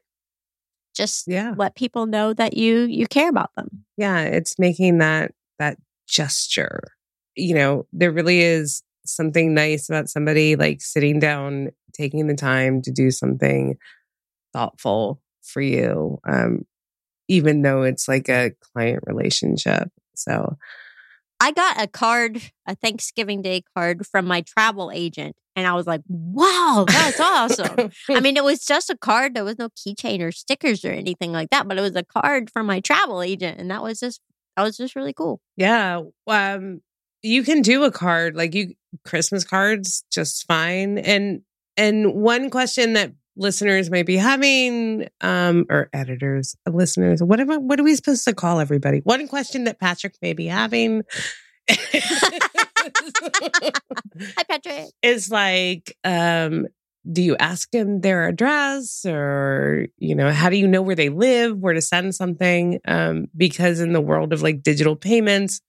Just 0.93 1.27
Yeah. 1.27 1.53
let 1.57 1.75
people 1.75 2.05
know 2.05 2.33
that 2.33 2.55
you 2.55 2.81
you 2.81 3.07
care 3.07 3.29
about 3.29 3.51
them. 3.55 3.85
Yeah. 3.97 4.21
It's 4.21 4.57
making 4.59 4.97
that, 4.99 5.33
that 5.59 5.77
gesture. 6.07 6.81
You 7.35 7.55
know, 7.55 7.87
there 7.93 8.11
really 8.11 8.41
is 8.41 8.83
something 9.05 9.53
nice 9.53 9.89
about 9.89 10.09
somebody 10.09 10.55
like 10.55 10.81
sitting 10.81 11.19
down, 11.19 11.69
taking 11.93 12.27
the 12.27 12.35
time 12.35 12.81
to 12.83 12.91
do 12.91 13.11
something 13.11 13.77
thoughtful 14.53 15.21
for 15.41 15.61
you. 15.61 16.19
Um, 16.27 16.65
even 17.27 17.61
though 17.61 17.83
it's 17.83 18.07
like 18.07 18.27
a 18.27 18.51
client 18.73 19.03
relationship. 19.07 19.89
So 20.15 20.57
I 21.39 21.51
got 21.51 21.81
a 21.81 21.87
card, 21.87 22.41
a 22.67 22.75
Thanksgiving 22.75 23.41
Day 23.41 23.63
card 23.75 24.05
from 24.05 24.25
my 24.25 24.41
travel 24.41 24.91
agent, 24.93 25.35
and 25.55 25.65
I 25.65 25.73
was 25.73 25.87
like, 25.87 26.01
"Wow, 26.07 26.85
that's 26.87 27.19
awesome!" 27.19 27.91
I 28.09 28.19
mean, 28.19 28.37
it 28.37 28.43
was 28.43 28.65
just 28.65 28.89
a 28.89 28.97
card. 28.97 29.33
There 29.33 29.43
was 29.43 29.57
no 29.57 29.69
keychain 29.69 30.21
or 30.21 30.31
stickers 30.31 30.85
or 30.85 30.91
anything 30.91 31.31
like 31.31 31.49
that, 31.49 31.67
but 31.67 31.77
it 31.77 31.81
was 31.81 31.95
a 31.95 32.03
card 32.03 32.51
from 32.51 32.67
my 32.67 32.79
travel 32.79 33.21
agent, 33.21 33.59
and 33.59 33.71
that 33.71 33.81
was 33.81 33.99
just 33.99 34.21
that 34.55 34.63
was 34.63 34.77
just 34.77 34.95
really 34.95 35.13
cool. 35.13 35.39
Yeah. 35.57 36.03
Um 36.27 36.81
you 37.23 37.43
can 37.43 37.61
do 37.61 37.83
a 37.83 37.91
card 37.91 38.35
like 38.35 38.55
you 38.55 38.73
Christmas 39.05 39.43
cards 39.43 40.03
just 40.11 40.45
fine. 40.47 40.97
And 40.97 41.41
and 41.77 42.13
one 42.13 42.49
question 42.49 42.93
that 42.93 43.13
listeners 43.37 43.89
might 43.89 44.05
be 44.05 44.17
having 44.17 45.07
um 45.21 45.65
or 45.69 45.89
editors, 45.93 46.55
listeners, 46.67 47.23
what 47.23 47.39
am 47.39 47.51
I, 47.51 47.57
what 47.57 47.79
are 47.79 47.83
we 47.83 47.95
supposed 47.95 48.25
to 48.25 48.33
call 48.33 48.59
everybody? 48.59 48.99
One 49.03 49.27
question 49.27 49.63
that 49.65 49.79
Patrick 49.79 50.15
may 50.21 50.33
be 50.33 50.47
having 50.47 51.03
Hi, 51.69 51.77
Patrick. 54.47 54.89
is 55.03 55.29
like 55.31 55.95
um 56.03 56.67
do 57.11 57.21
you 57.21 57.35
ask 57.37 57.69
them 57.71 58.01
their 58.01 58.27
address 58.27 59.05
or 59.05 59.87
you 59.97 60.15
know 60.15 60.31
how 60.31 60.49
do 60.49 60.57
you 60.57 60.67
know 60.67 60.81
where 60.81 60.95
they 60.95 61.09
live 61.09 61.57
where 61.57 61.73
to 61.73 61.81
send 61.81 62.13
something 62.13 62.79
um 62.85 63.27
because 63.35 63.79
in 63.79 63.93
the 63.93 64.01
world 64.01 64.33
of 64.33 64.41
like 64.41 64.61
digital 64.61 64.95
payments 64.95 65.61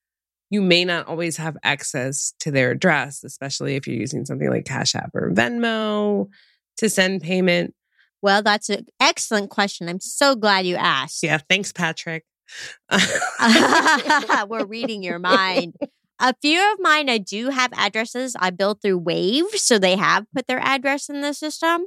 you 0.52 0.60
may 0.62 0.84
not 0.84 1.08
always 1.08 1.36
have 1.38 1.56
access 1.64 2.34
to 2.40 2.50
their 2.50 2.70
address 2.70 3.24
especially 3.24 3.74
if 3.76 3.86
you're 3.86 3.96
using 3.96 4.24
something 4.24 4.50
like 4.50 4.64
cash 4.66 4.94
app 4.94 5.10
or 5.14 5.30
venmo 5.32 6.28
to 6.76 6.88
send 6.88 7.22
payment 7.22 7.74
Well, 8.22 8.42
that's 8.42 8.68
an 8.70 8.86
excellent 9.00 9.50
question. 9.50 9.88
I'm 9.88 9.98
so 10.00 10.36
glad 10.36 10.64
you 10.66 10.76
asked. 10.76 11.22
yeah 11.22 11.38
thanks 11.48 11.72
patrick 11.72 12.24
We're 14.48 14.66
reading 14.76 15.02
your 15.02 15.18
mind. 15.18 15.74
A 16.20 16.34
few 16.42 16.60
of 16.72 16.78
mine, 16.80 17.08
I 17.08 17.18
do 17.18 17.48
have 17.48 17.72
addresses 17.72 18.36
I 18.38 18.50
built 18.50 18.82
through 18.82 18.98
Wave, 18.98 19.48
so 19.54 19.78
they 19.78 19.96
have 19.96 20.26
put 20.34 20.46
their 20.46 20.60
address 20.60 21.08
in 21.08 21.20
the 21.22 21.32
system. 21.32 21.86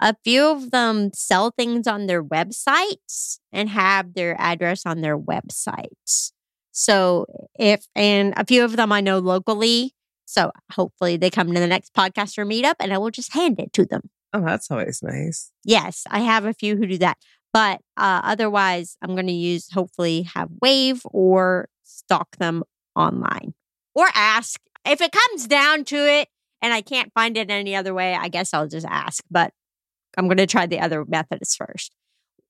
A 0.00 0.14
few 0.22 0.46
of 0.50 0.70
them 0.70 1.10
sell 1.14 1.50
things 1.50 1.86
on 1.86 2.06
their 2.06 2.22
websites 2.22 3.38
and 3.52 3.70
have 3.70 4.12
their 4.14 4.36
address 4.38 4.84
on 4.84 5.00
their 5.00 5.18
websites. 5.18 6.32
So 6.78 7.24
if, 7.58 7.86
and 7.94 8.34
a 8.36 8.44
few 8.44 8.62
of 8.62 8.76
them 8.76 8.92
I 8.92 9.00
know 9.00 9.18
locally. 9.18 9.94
So 10.26 10.52
hopefully 10.72 11.16
they 11.16 11.30
come 11.30 11.50
to 11.54 11.58
the 11.58 11.66
next 11.66 11.94
podcast 11.94 12.36
or 12.36 12.44
meetup 12.44 12.74
and 12.80 12.92
I 12.92 12.98
will 12.98 13.10
just 13.10 13.32
hand 13.32 13.58
it 13.58 13.72
to 13.72 13.86
them. 13.86 14.10
oh 14.34 14.42
that's 14.44 14.70
always 14.70 15.02
nice 15.02 15.50
Yes, 15.64 16.04
I 16.10 16.20
have 16.20 16.44
a 16.44 16.52
few 16.52 16.76
who 16.76 16.86
do 16.86 16.98
that. 16.98 17.16
But 17.54 17.80
uh, 17.96 18.20
otherwise, 18.24 18.98
I'm 19.00 19.14
going 19.14 19.28
to 19.28 19.32
use 19.32 19.70
hopefully 19.72 20.28
have 20.34 20.50
Wave 20.60 21.00
or 21.06 21.70
stalk 21.82 22.36
them 22.36 22.62
online 22.94 23.54
or 23.94 24.08
ask. 24.14 24.60
If 24.84 25.00
it 25.00 25.12
comes 25.12 25.46
down 25.46 25.84
to 25.86 25.96
it 25.96 26.28
and 26.60 26.74
I 26.74 26.82
can't 26.82 27.10
find 27.14 27.38
it 27.38 27.50
any 27.50 27.74
other 27.74 27.94
way, 27.94 28.14
I 28.14 28.28
guess 28.28 28.52
I'll 28.52 28.68
just 28.68 28.86
ask. 28.86 29.24
But 29.30 29.54
I'm 30.18 30.26
going 30.26 30.36
to 30.36 30.46
try 30.46 30.66
the 30.66 30.80
other 30.80 31.06
methods 31.06 31.56
first. 31.56 31.94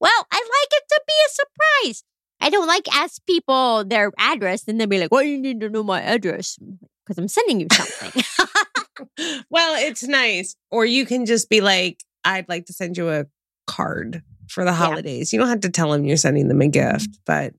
Well, 0.00 0.26
I 0.32 0.36
like 0.36 0.72
it 0.72 0.84
to 0.88 1.00
be 1.06 1.14
a 1.14 1.30
surprise. 1.30 2.02
I 2.40 2.50
don't 2.50 2.66
like 2.66 2.86
ask 2.94 3.24
people 3.26 3.84
their 3.84 4.12
address 4.18 4.68
and 4.68 4.80
then 4.80 4.88
be 4.88 4.98
like, 4.98 5.10
"Why 5.10 5.24
do 5.24 5.28
you 5.28 5.40
need 5.40 5.60
to 5.60 5.68
know 5.68 5.82
my 5.82 6.02
address?" 6.02 6.58
Because 7.04 7.18
I'm 7.18 7.28
sending 7.28 7.60
you 7.60 7.68
something. 7.72 8.22
well 9.50 9.76
it's 9.78 10.02
nice. 10.02 10.56
Or 10.70 10.84
you 10.84 11.06
can 11.06 11.26
just 11.26 11.48
be 11.48 11.60
like 11.60 12.02
i'd 12.26 12.48
like 12.48 12.66
to 12.66 12.72
send 12.72 12.96
you 12.96 13.08
a 13.08 13.24
card 13.66 14.22
for 14.48 14.64
the 14.64 14.72
holidays. 14.72 15.32
You 15.32 15.38
don't 15.38 15.48
have 15.48 15.60
to 15.60 15.70
tell 15.70 15.90
them 15.90 16.04
you're 16.04 16.16
sending 16.16 16.48
them 16.48 16.60
a 16.60 16.68
gift 16.68 17.10
mm-hmm. 17.10 17.22
but 17.24 17.54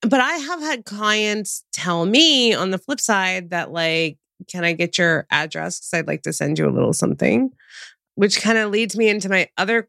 but 0.00 0.20
i 0.20 0.32
have 0.32 0.60
had 0.60 0.84
clients 0.84 1.64
tell 1.72 2.06
me 2.06 2.54
on 2.54 2.70
the 2.70 2.78
flip 2.78 3.00
side 3.00 3.50
that 3.50 3.70
like 3.72 4.18
can 4.50 4.64
i 4.64 4.72
get 4.72 4.98
your 4.98 5.26
address? 5.30 5.78
Because 5.78 5.94
i'd 5.94 6.08
like 6.08 6.22
to 6.22 6.32
send 6.32 6.58
you 6.58 6.68
a 6.68 6.72
little 6.72 6.92
something 6.92 7.50
which 8.14 8.40
kind 8.40 8.58
of 8.58 8.70
leads 8.70 8.96
me 8.96 9.08
into 9.08 9.28
my 9.28 9.48
other 9.56 9.88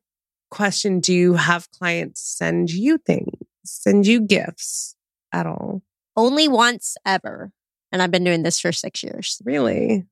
question 0.52 1.00
do 1.00 1.14
you 1.14 1.34
have 1.34 1.72
clients 1.72 2.22
send 2.22 2.70
you 2.70 3.00
things 3.00 3.33
send 3.66 4.06
you 4.06 4.22
gifts 4.22 4.96
at 5.32 5.46
all 5.46 5.82
Only 6.16 6.48
once 6.48 6.96
ever, 7.06 7.52
and 7.92 8.02
I've 8.02 8.12
been 8.12 8.24
doing 8.24 8.44
this 8.44 8.60
for 8.60 8.72
six 8.72 9.04
years. 9.04 9.42
really 9.46 10.06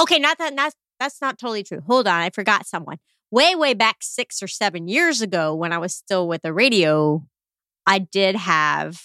Okay, 0.00 0.18
not 0.18 0.38
that 0.38 0.56
that's 0.56 0.76
that's 0.98 1.20
not 1.20 1.38
totally 1.38 1.62
true. 1.62 1.82
Hold 1.86 2.06
on, 2.08 2.20
I 2.20 2.30
forgot 2.30 2.66
someone. 2.66 2.98
Way, 3.30 3.54
way 3.54 3.74
back 3.74 3.98
six 4.00 4.42
or 4.42 4.48
seven 4.48 4.88
years 4.88 5.20
ago, 5.20 5.54
when 5.54 5.72
I 5.72 5.78
was 5.78 5.94
still 5.94 6.26
with 6.26 6.42
the 6.42 6.52
radio, 6.52 7.26
I 7.86 7.98
did 7.98 8.36
have 8.36 9.00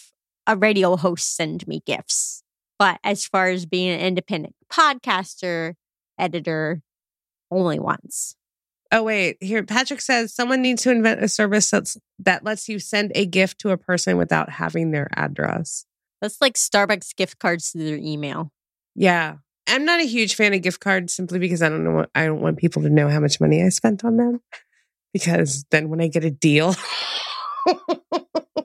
a 0.48 0.56
radio 0.56 0.96
host 0.96 1.36
send 1.36 1.68
me 1.68 1.82
gifts. 1.86 2.44
But 2.80 3.00
as 3.04 3.26
far 3.26 3.50
as 3.50 3.66
being 3.66 3.90
an 3.90 4.00
independent 4.00 4.56
podcaster, 4.72 5.74
editor, 6.18 6.82
only 7.52 7.80
once. 7.80 8.36
Oh 8.92 9.04
wait, 9.04 9.38
here 9.40 9.64
Patrick 9.64 10.02
says 10.02 10.34
someone 10.34 10.62
needs 10.62 10.84
to 10.84 10.92
invent 10.92 11.24
a 11.24 11.28
service 11.28 11.70
that's 11.70 11.98
that 12.20 12.44
lets 12.44 12.68
you 12.68 12.80
send 12.80 13.12
a 13.16 13.26
gift 13.26 13.60
to 13.60 13.70
a 13.70 13.78
person 13.78 14.18
without 14.18 14.50
having 14.50 14.92
their 14.92 15.08
address. 15.16 15.86
That's 16.22 16.42
like 16.42 16.54
Starbucks 16.54 17.16
gift 17.16 17.40
cards 17.40 17.72
to 17.72 17.78
their 17.78 17.98
email. 17.98 18.52
Yeah. 18.96 19.38
I'm 19.68 19.86
not 19.86 20.02
a 20.02 20.06
huge 20.06 20.36
fan 20.36 20.54
of 20.54 20.62
gift 20.62 20.82
cards 20.82 21.14
simply 21.14 21.40
because 21.40 21.62
I 21.62 21.70
don't 21.70 21.84
know 21.84 21.92
what 21.92 22.10
I 22.14 22.26
don't 22.26 22.42
want 22.42 22.58
people 22.58 22.82
to 22.82 22.90
know 22.90 23.08
how 23.08 23.20
much 23.20 23.40
money 23.40 23.64
I 23.64 23.70
spent 23.70 24.04
on 24.04 24.18
them. 24.18 24.42
Because 25.14 25.66
then 25.72 25.90
when 25.90 26.02
I 26.02 26.08
get 26.08 26.24
a 26.24 26.32
deal 26.32 26.76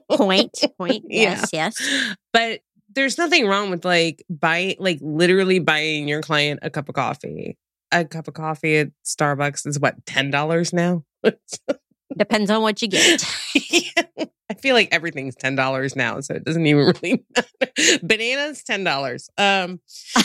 Point, 0.09 0.53
point. 0.77 1.05
Yeah. 1.07 1.21
Yes, 1.21 1.49
yes. 1.53 2.15
But 2.33 2.61
there's 2.93 3.17
nothing 3.17 3.47
wrong 3.47 3.69
with 3.69 3.85
like 3.85 4.23
buying 4.29 4.75
like 4.79 4.99
literally 5.01 5.59
buying 5.59 6.07
your 6.07 6.21
client 6.21 6.59
a 6.63 6.69
cup 6.69 6.89
of 6.89 6.95
coffee. 6.95 7.57
A 7.91 8.05
cup 8.05 8.27
of 8.27 8.33
coffee 8.33 8.77
at 8.77 8.89
Starbucks 9.05 9.65
is 9.65 9.79
what, 9.79 10.05
ten 10.05 10.29
dollars 10.29 10.73
now? 10.73 11.03
Depends 12.17 12.49
on 12.49 12.61
what 12.61 12.81
you 12.81 12.87
get. 12.87 13.23
I 14.49 14.53
feel 14.53 14.75
like 14.75 14.89
everything's 14.93 15.35
ten 15.35 15.55
dollars 15.55 15.95
now, 15.95 16.19
so 16.21 16.33
it 16.33 16.45
doesn't 16.45 16.65
even 16.65 16.85
really 17.01 17.23
matter. 17.35 17.99
Bananas, 18.03 18.63
ten 18.63 18.83
dollars. 18.83 19.29
Um, 19.37 19.81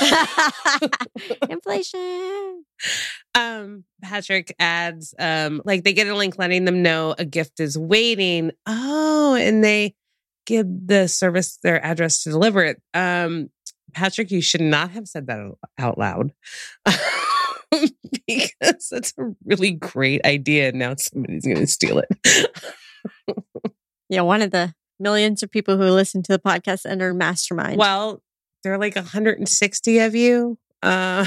Inflation. 1.49 2.65
um, 3.35 3.85
Patrick 4.01 4.55
adds, 4.59 5.15
um, 5.19 5.61
like 5.65 5.83
they 5.85 5.93
get 5.93 6.07
a 6.07 6.15
link 6.17 6.39
letting 6.39 6.65
them 6.65 6.83
know 6.83 7.15
a 7.19 7.25
gift 7.25 7.61
is 7.61 7.77
waiting. 7.77 8.53
Oh, 8.67 9.35
and 9.35 9.63
they 9.63 9.95
give 10.47 10.67
the 10.69 11.09
service 11.09 11.59
their 11.63 11.85
address 11.85 12.23
to 12.23 12.31
deliver 12.31 12.65
it. 12.65 12.81
Um, 12.95 13.51
Patrick, 13.93 14.31
you 14.31 14.41
should 14.41 14.61
not 14.61 14.91
have 14.91 15.07
said 15.07 15.27
that 15.27 15.53
out 15.79 15.99
loud. 15.99 16.33
because 18.27 18.89
that's 18.91 19.15
a 19.19 19.35
really 19.45 19.73
great 19.73 20.25
idea. 20.25 20.73
Now 20.73 20.95
somebody's 20.97 21.45
going 21.45 21.59
to 21.59 21.67
steal 21.67 21.99
it. 22.01 22.09
Yeah, 24.09 24.21
one 24.21 24.43
of 24.43 24.51
the 24.51 24.75
millions 25.01 25.43
of 25.43 25.51
people 25.51 25.79
who 25.79 25.85
listen 25.85 26.23
to 26.23 26.33
the 26.33 26.39
podcast 26.39 26.85
and 26.85 27.01
are 27.01 27.15
mastermind. 27.15 27.79
Well, 27.79 28.23
there 28.63 28.75
are 28.75 28.79
like 28.79 28.95
160 28.95 29.99
of 30.01 30.15
you. 30.15 30.59
Uh, 30.83 31.27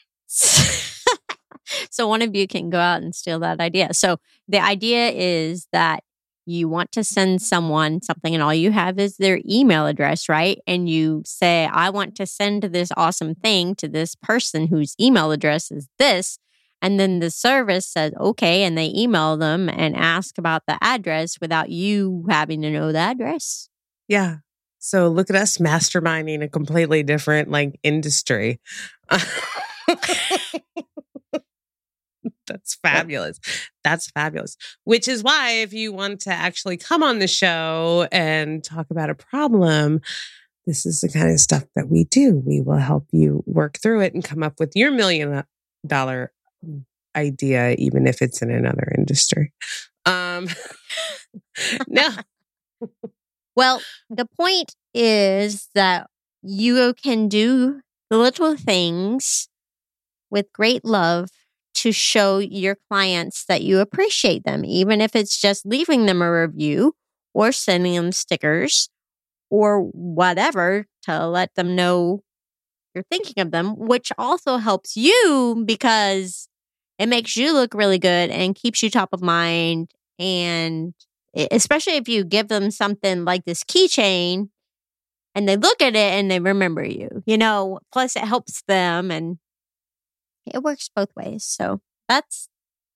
so 0.26 2.08
one 2.08 2.22
of 2.22 2.34
you 2.34 2.48
can 2.48 2.70
go 2.70 2.78
out 2.78 3.02
and 3.02 3.14
steal 3.14 3.38
that 3.38 3.60
idea. 3.60 3.94
So 3.94 4.18
the 4.48 4.58
idea 4.58 5.10
is 5.10 5.68
that 5.72 6.02
you 6.46 6.68
want 6.68 6.92
to 6.92 7.04
send 7.04 7.40
someone 7.42 8.02
something 8.02 8.34
and 8.34 8.42
all 8.42 8.54
you 8.54 8.70
have 8.70 8.98
is 8.98 9.16
their 9.16 9.40
email 9.48 9.86
address, 9.86 10.28
right? 10.28 10.58
And 10.66 10.88
you 10.88 11.22
say, 11.24 11.66
I 11.66 11.90
want 11.90 12.14
to 12.16 12.26
send 12.26 12.64
this 12.64 12.90
awesome 12.96 13.34
thing 13.34 13.74
to 13.76 13.88
this 13.88 14.14
person 14.14 14.66
whose 14.66 14.94
email 15.00 15.32
address 15.32 15.70
is 15.70 15.88
this. 15.98 16.38
And 16.82 17.00
then 17.00 17.20
the 17.20 17.30
service 17.30 17.86
says, 17.86 18.12
okay. 18.20 18.62
And 18.62 18.76
they 18.76 18.92
email 18.94 19.36
them 19.36 19.70
and 19.70 19.96
ask 19.96 20.36
about 20.36 20.62
the 20.66 20.76
address 20.82 21.40
without 21.40 21.70
you 21.70 22.26
having 22.28 22.60
to 22.62 22.70
know 22.70 22.92
the 22.92 22.98
address. 22.98 23.68
yeah. 24.08 24.36
So 24.84 25.08
look 25.08 25.30
at 25.30 25.36
us 25.36 25.56
masterminding 25.56 26.44
a 26.44 26.48
completely 26.48 27.02
different 27.02 27.50
like 27.50 27.80
industry. 27.82 28.60
That's 32.46 32.74
fabulous. 32.76 33.40
That's 33.82 34.10
fabulous. 34.10 34.56
Which 34.84 35.08
is 35.08 35.22
why, 35.22 35.52
if 35.52 35.72
you 35.72 35.92
want 35.92 36.20
to 36.22 36.30
actually 36.30 36.76
come 36.76 37.02
on 37.02 37.18
the 37.18 37.28
show 37.28 38.06
and 38.12 38.62
talk 38.62 38.86
about 38.90 39.10
a 39.10 39.14
problem, 39.14 40.00
this 40.66 40.86
is 40.86 41.00
the 41.00 41.08
kind 41.08 41.30
of 41.30 41.40
stuff 41.40 41.64
that 41.74 41.88
we 41.88 42.04
do. 42.04 42.42
We 42.44 42.60
will 42.60 42.78
help 42.78 43.06
you 43.12 43.42
work 43.46 43.78
through 43.78 44.00
it 44.00 44.14
and 44.14 44.24
come 44.24 44.42
up 44.42 44.58
with 44.58 44.72
your 44.74 44.90
million 44.90 45.44
dollar 45.86 46.32
idea, 47.16 47.74
even 47.78 48.06
if 48.06 48.22
it's 48.22 48.42
in 48.42 48.50
another 48.50 48.92
industry. 48.96 49.52
Um, 50.06 50.48
no. 51.88 52.08
Well, 53.56 53.80
the 54.10 54.26
point 54.26 54.74
is 54.92 55.68
that 55.76 56.08
you 56.42 56.92
can 56.94 57.28
do 57.28 57.82
the 58.10 58.18
little 58.18 58.56
things 58.56 59.48
with 60.28 60.52
great 60.52 60.84
love 60.84 61.28
to 61.84 61.92
show 61.92 62.38
your 62.38 62.78
clients 62.90 63.44
that 63.44 63.60
you 63.62 63.78
appreciate 63.78 64.42
them, 64.44 64.64
even 64.64 65.02
if 65.02 65.14
it's 65.14 65.38
just 65.38 65.66
leaving 65.66 66.06
them 66.06 66.22
a 66.22 66.32
review 66.32 66.94
or 67.34 67.52
sending 67.52 67.94
them 67.94 68.10
stickers 68.10 68.88
or 69.50 69.82
whatever 69.82 70.86
to 71.02 71.26
let 71.26 71.54
them 71.56 71.76
know 71.76 72.22
you're 72.94 73.04
thinking 73.10 73.42
of 73.42 73.50
them, 73.50 73.76
which 73.76 74.12
also 74.16 74.56
helps 74.56 74.96
you 74.96 75.62
because 75.66 76.48
it 76.98 77.06
makes 77.06 77.36
you 77.36 77.52
look 77.52 77.74
really 77.74 77.98
good 77.98 78.30
and 78.30 78.54
keeps 78.54 78.82
you 78.82 78.88
top 78.88 79.10
of 79.12 79.20
mind. 79.20 79.90
And 80.18 80.94
especially 81.50 81.96
if 81.96 82.08
you 82.08 82.24
give 82.24 82.48
them 82.48 82.70
something 82.70 83.26
like 83.26 83.44
this 83.44 83.62
keychain 83.62 84.48
and 85.34 85.46
they 85.46 85.58
look 85.58 85.82
at 85.82 85.96
it 85.96 86.14
and 86.14 86.30
they 86.30 86.40
remember 86.40 86.82
you, 86.82 87.22
you 87.26 87.36
know, 87.36 87.78
plus 87.92 88.16
it 88.16 88.24
helps 88.24 88.62
them 88.68 89.10
and 89.10 89.36
it 90.46 90.62
works 90.62 90.90
both 90.94 91.10
ways. 91.16 91.44
So 91.44 91.80
that's 92.08 92.48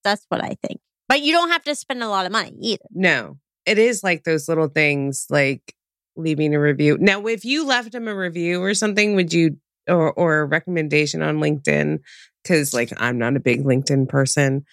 that's 0.04 0.24
what 0.28 0.42
I 0.42 0.56
think. 0.62 0.80
But 1.08 1.22
you 1.22 1.32
don't 1.32 1.50
have 1.50 1.64
to 1.64 1.74
spend 1.74 2.02
a 2.02 2.08
lot 2.08 2.26
of 2.26 2.32
money 2.32 2.54
either. 2.60 2.84
No. 2.90 3.38
It 3.66 3.78
is 3.78 4.02
like 4.02 4.24
those 4.24 4.48
little 4.48 4.68
things 4.68 5.26
like 5.30 5.74
leaving 6.16 6.54
a 6.54 6.60
review. 6.60 6.98
Now, 6.98 7.26
if 7.26 7.44
you 7.44 7.66
left 7.66 7.92
them 7.92 8.08
a 8.08 8.14
review 8.14 8.62
or 8.62 8.74
something, 8.74 9.14
would 9.14 9.32
you 9.32 9.58
or 9.88 10.12
or 10.12 10.40
a 10.40 10.44
recommendation 10.44 11.22
on 11.22 11.38
LinkedIn 11.38 12.00
cuz 12.44 12.74
like 12.74 12.92
I'm 12.98 13.18
not 13.18 13.36
a 13.36 13.40
big 13.40 13.64
LinkedIn 13.64 14.08
person. 14.08 14.64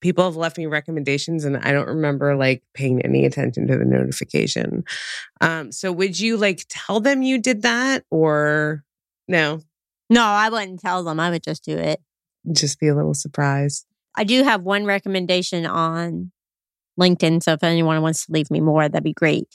People 0.00 0.24
have 0.24 0.36
left 0.36 0.56
me 0.56 0.66
recommendations 0.66 1.44
and 1.44 1.58
I 1.58 1.72
don't 1.72 1.88
remember 1.88 2.34
like 2.36 2.62
paying 2.72 3.02
any 3.02 3.26
attention 3.26 3.66
to 3.66 3.76
the 3.76 3.84
notification. 3.84 4.84
Um 5.40 5.72
so 5.72 5.92
would 5.92 6.18
you 6.18 6.36
like 6.36 6.64
tell 6.68 7.00
them 7.00 7.22
you 7.22 7.38
did 7.38 7.62
that 7.62 8.04
or 8.10 8.84
no? 9.28 9.60
No, 10.08 10.22
I 10.24 10.48
wouldn't 10.48 10.80
tell 10.80 11.04
them. 11.04 11.20
I 11.20 11.30
would 11.30 11.42
just 11.42 11.64
do 11.64 11.76
it. 11.76 12.00
Just 12.52 12.80
be 12.80 12.88
a 12.88 12.94
little 12.94 13.14
surprised. 13.14 13.86
I 14.16 14.24
do 14.24 14.42
have 14.42 14.62
one 14.62 14.84
recommendation 14.84 15.66
on 15.66 16.32
LinkedIn. 16.98 17.42
So 17.42 17.52
if 17.52 17.62
anyone 17.62 18.00
wants 18.02 18.26
to 18.26 18.32
leave 18.32 18.50
me 18.50 18.60
more, 18.60 18.88
that'd 18.88 19.04
be 19.04 19.12
great. 19.12 19.48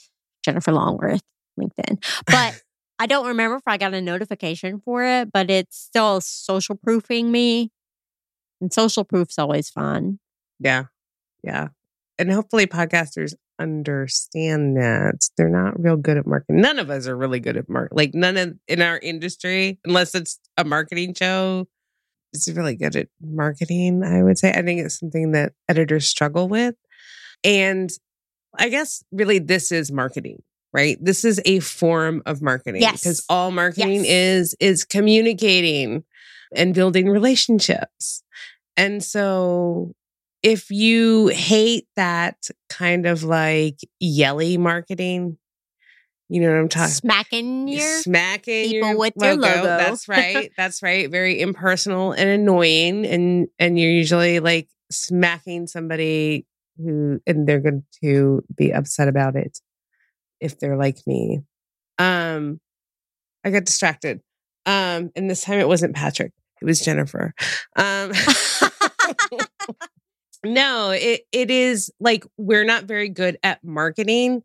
Jennifer 0.44 0.72
Longworth, 0.72 1.22
LinkedIn. 1.60 2.02
But 2.26 2.62
I 2.98 3.06
don't 3.06 3.26
remember 3.26 3.56
if 3.56 3.62
I 3.66 3.76
got 3.76 3.94
a 3.94 4.00
notification 4.00 4.80
for 4.84 5.04
it, 5.04 5.32
but 5.32 5.50
it's 5.50 5.76
still 5.76 6.20
social 6.20 6.76
proofing 6.76 7.30
me. 7.30 7.70
And 8.60 8.72
social 8.72 9.04
proof's 9.04 9.38
always 9.38 9.68
fun. 9.68 10.18
Yeah. 10.58 10.84
Yeah. 11.42 11.68
And 12.18 12.32
hopefully 12.32 12.66
podcasters 12.66 13.34
understand 13.58 14.76
that 14.76 15.28
they're 15.36 15.48
not 15.48 15.78
real 15.78 15.96
good 15.96 16.16
at 16.16 16.26
marketing. 16.26 16.60
None 16.60 16.78
of 16.78 16.88
us 16.90 17.06
are 17.06 17.16
really 17.16 17.40
good 17.40 17.56
at 17.56 17.68
marketing. 17.68 17.96
Like 17.96 18.14
none 18.14 18.36
of 18.36 18.54
in 18.68 18.80
our 18.80 18.98
industry, 18.98 19.78
unless 19.84 20.14
it's 20.14 20.38
a 20.56 20.64
marketing 20.64 21.14
show, 21.14 21.66
is 22.36 22.54
really 22.54 22.76
good 22.76 22.96
at 22.96 23.08
marketing, 23.20 24.02
I 24.04 24.22
would 24.22 24.38
say. 24.38 24.50
I 24.50 24.62
think 24.62 24.80
it's 24.80 24.98
something 24.98 25.32
that 25.32 25.52
editors 25.68 26.06
struggle 26.06 26.48
with. 26.48 26.74
And 27.44 27.90
I 28.58 28.68
guess 28.68 29.04
really 29.12 29.38
this 29.38 29.70
is 29.72 29.92
marketing, 29.92 30.42
right? 30.72 30.96
This 31.00 31.24
is 31.24 31.40
a 31.44 31.60
form 31.60 32.22
of 32.26 32.42
marketing. 32.42 32.82
Yes. 32.82 33.00
Because 33.02 33.24
all 33.28 33.50
marketing 33.50 34.04
Yes. 34.04 34.08
is 34.08 34.56
is 34.60 34.84
communicating 34.84 36.04
and 36.54 36.74
building 36.74 37.08
relationships. 37.08 38.22
And 38.76 39.02
so 39.02 39.94
if 40.42 40.70
you 40.70 41.28
hate 41.28 41.86
that 41.96 42.48
kind 42.68 43.06
of 43.06 43.22
like 43.24 43.78
yelly 44.00 44.56
marketing, 44.58 45.38
you 46.28 46.40
know 46.40 46.48
what 46.50 46.58
I'm 46.58 46.68
talking 46.68 46.90
Smacking 46.92 47.68
your 47.68 48.00
smacking 48.00 48.70
people 48.70 48.88
your 48.90 48.98
with 48.98 49.14
your 49.16 49.36
logo. 49.36 49.54
logo. 49.54 49.62
That's 49.62 50.08
right. 50.08 50.50
That's 50.56 50.82
right. 50.82 51.10
Very 51.10 51.40
impersonal 51.40 52.12
and 52.12 52.28
annoying, 52.28 53.06
and 53.06 53.48
and 53.58 53.78
you're 53.78 53.90
usually 53.90 54.40
like 54.40 54.68
smacking 54.90 55.66
somebody 55.66 56.46
who, 56.78 57.20
and 57.26 57.46
they're 57.46 57.60
going 57.60 57.84
to 58.02 58.42
be 58.54 58.72
upset 58.72 59.08
about 59.08 59.36
it 59.36 59.58
if 60.40 60.58
they're 60.58 60.76
like 60.76 60.98
me. 61.06 61.42
Um, 61.98 62.60
I 63.44 63.50
got 63.50 63.64
distracted. 63.64 64.20
Um, 64.66 65.10
and 65.14 65.30
this 65.30 65.42
time 65.42 65.60
it 65.60 65.68
wasn't 65.68 65.94
Patrick; 65.94 66.32
it 66.60 66.64
was 66.64 66.80
Jennifer. 66.80 67.34
Um. 67.76 68.12
no, 70.44 70.90
it 70.90 71.22
it 71.30 71.50
is 71.50 71.92
like 72.00 72.26
we're 72.36 72.64
not 72.64 72.84
very 72.84 73.08
good 73.08 73.38
at 73.44 73.62
marketing 73.62 74.42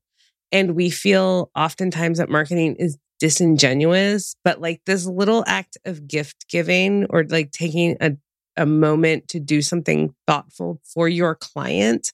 and 0.52 0.76
we 0.76 0.90
feel 0.90 1.52
oftentimes 1.56 2.18
that 2.18 2.30
marketing 2.30 2.76
is 2.78 2.98
disingenuous, 3.20 4.36
but 4.44 4.62
like 4.62 4.82
this 4.86 5.06
little 5.06 5.44
act 5.48 5.78
of 5.86 6.08
gift 6.08 6.48
giving 6.50 7.06
or 7.10 7.24
like 7.26 7.52
taking 7.52 7.98
a 8.02 8.14
a 8.58 8.66
moment 8.66 9.30
to 9.30 9.40
do 9.40 9.62
something 9.62 10.14
thoughtful 10.28 10.82
for 10.84 11.08
your 11.08 11.36
client 11.36 12.12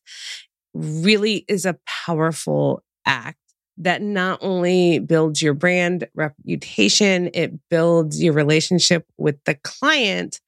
really 0.74 1.46
is 1.48 1.66
a 1.66 1.78
powerful 2.06 2.84
act 3.06 3.40
that 3.78 4.02
not 4.02 4.40
only 4.42 5.00
builds 5.00 5.42
your 5.42 5.54
brand 5.54 6.08
reputation, 6.16 7.30
it 7.34 7.54
builds 7.70 8.22
your 8.22 8.34
relationship 8.34 9.06
with 9.18 9.38
the 9.46 9.56
client. 9.56 10.40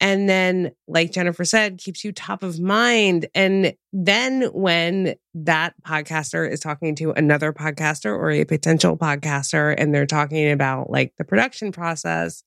And 0.00 0.28
then, 0.28 0.72
like 0.86 1.10
Jennifer 1.10 1.44
said, 1.44 1.78
keeps 1.78 2.04
you 2.04 2.12
top 2.12 2.42
of 2.42 2.60
mind. 2.60 3.26
And 3.34 3.74
then 3.92 4.42
when 4.52 5.16
that 5.34 5.74
podcaster 5.86 6.48
is 6.48 6.60
talking 6.60 6.94
to 6.96 7.10
another 7.12 7.52
podcaster 7.52 8.06
or 8.06 8.30
a 8.30 8.44
potential 8.44 8.96
podcaster, 8.96 9.74
and 9.76 9.92
they're 9.92 10.06
talking 10.06 10.50
about 10.50 10.88
like 10.88 11.14
the 11.18 11.24
production 11.24 11.72
process 11.72 12.44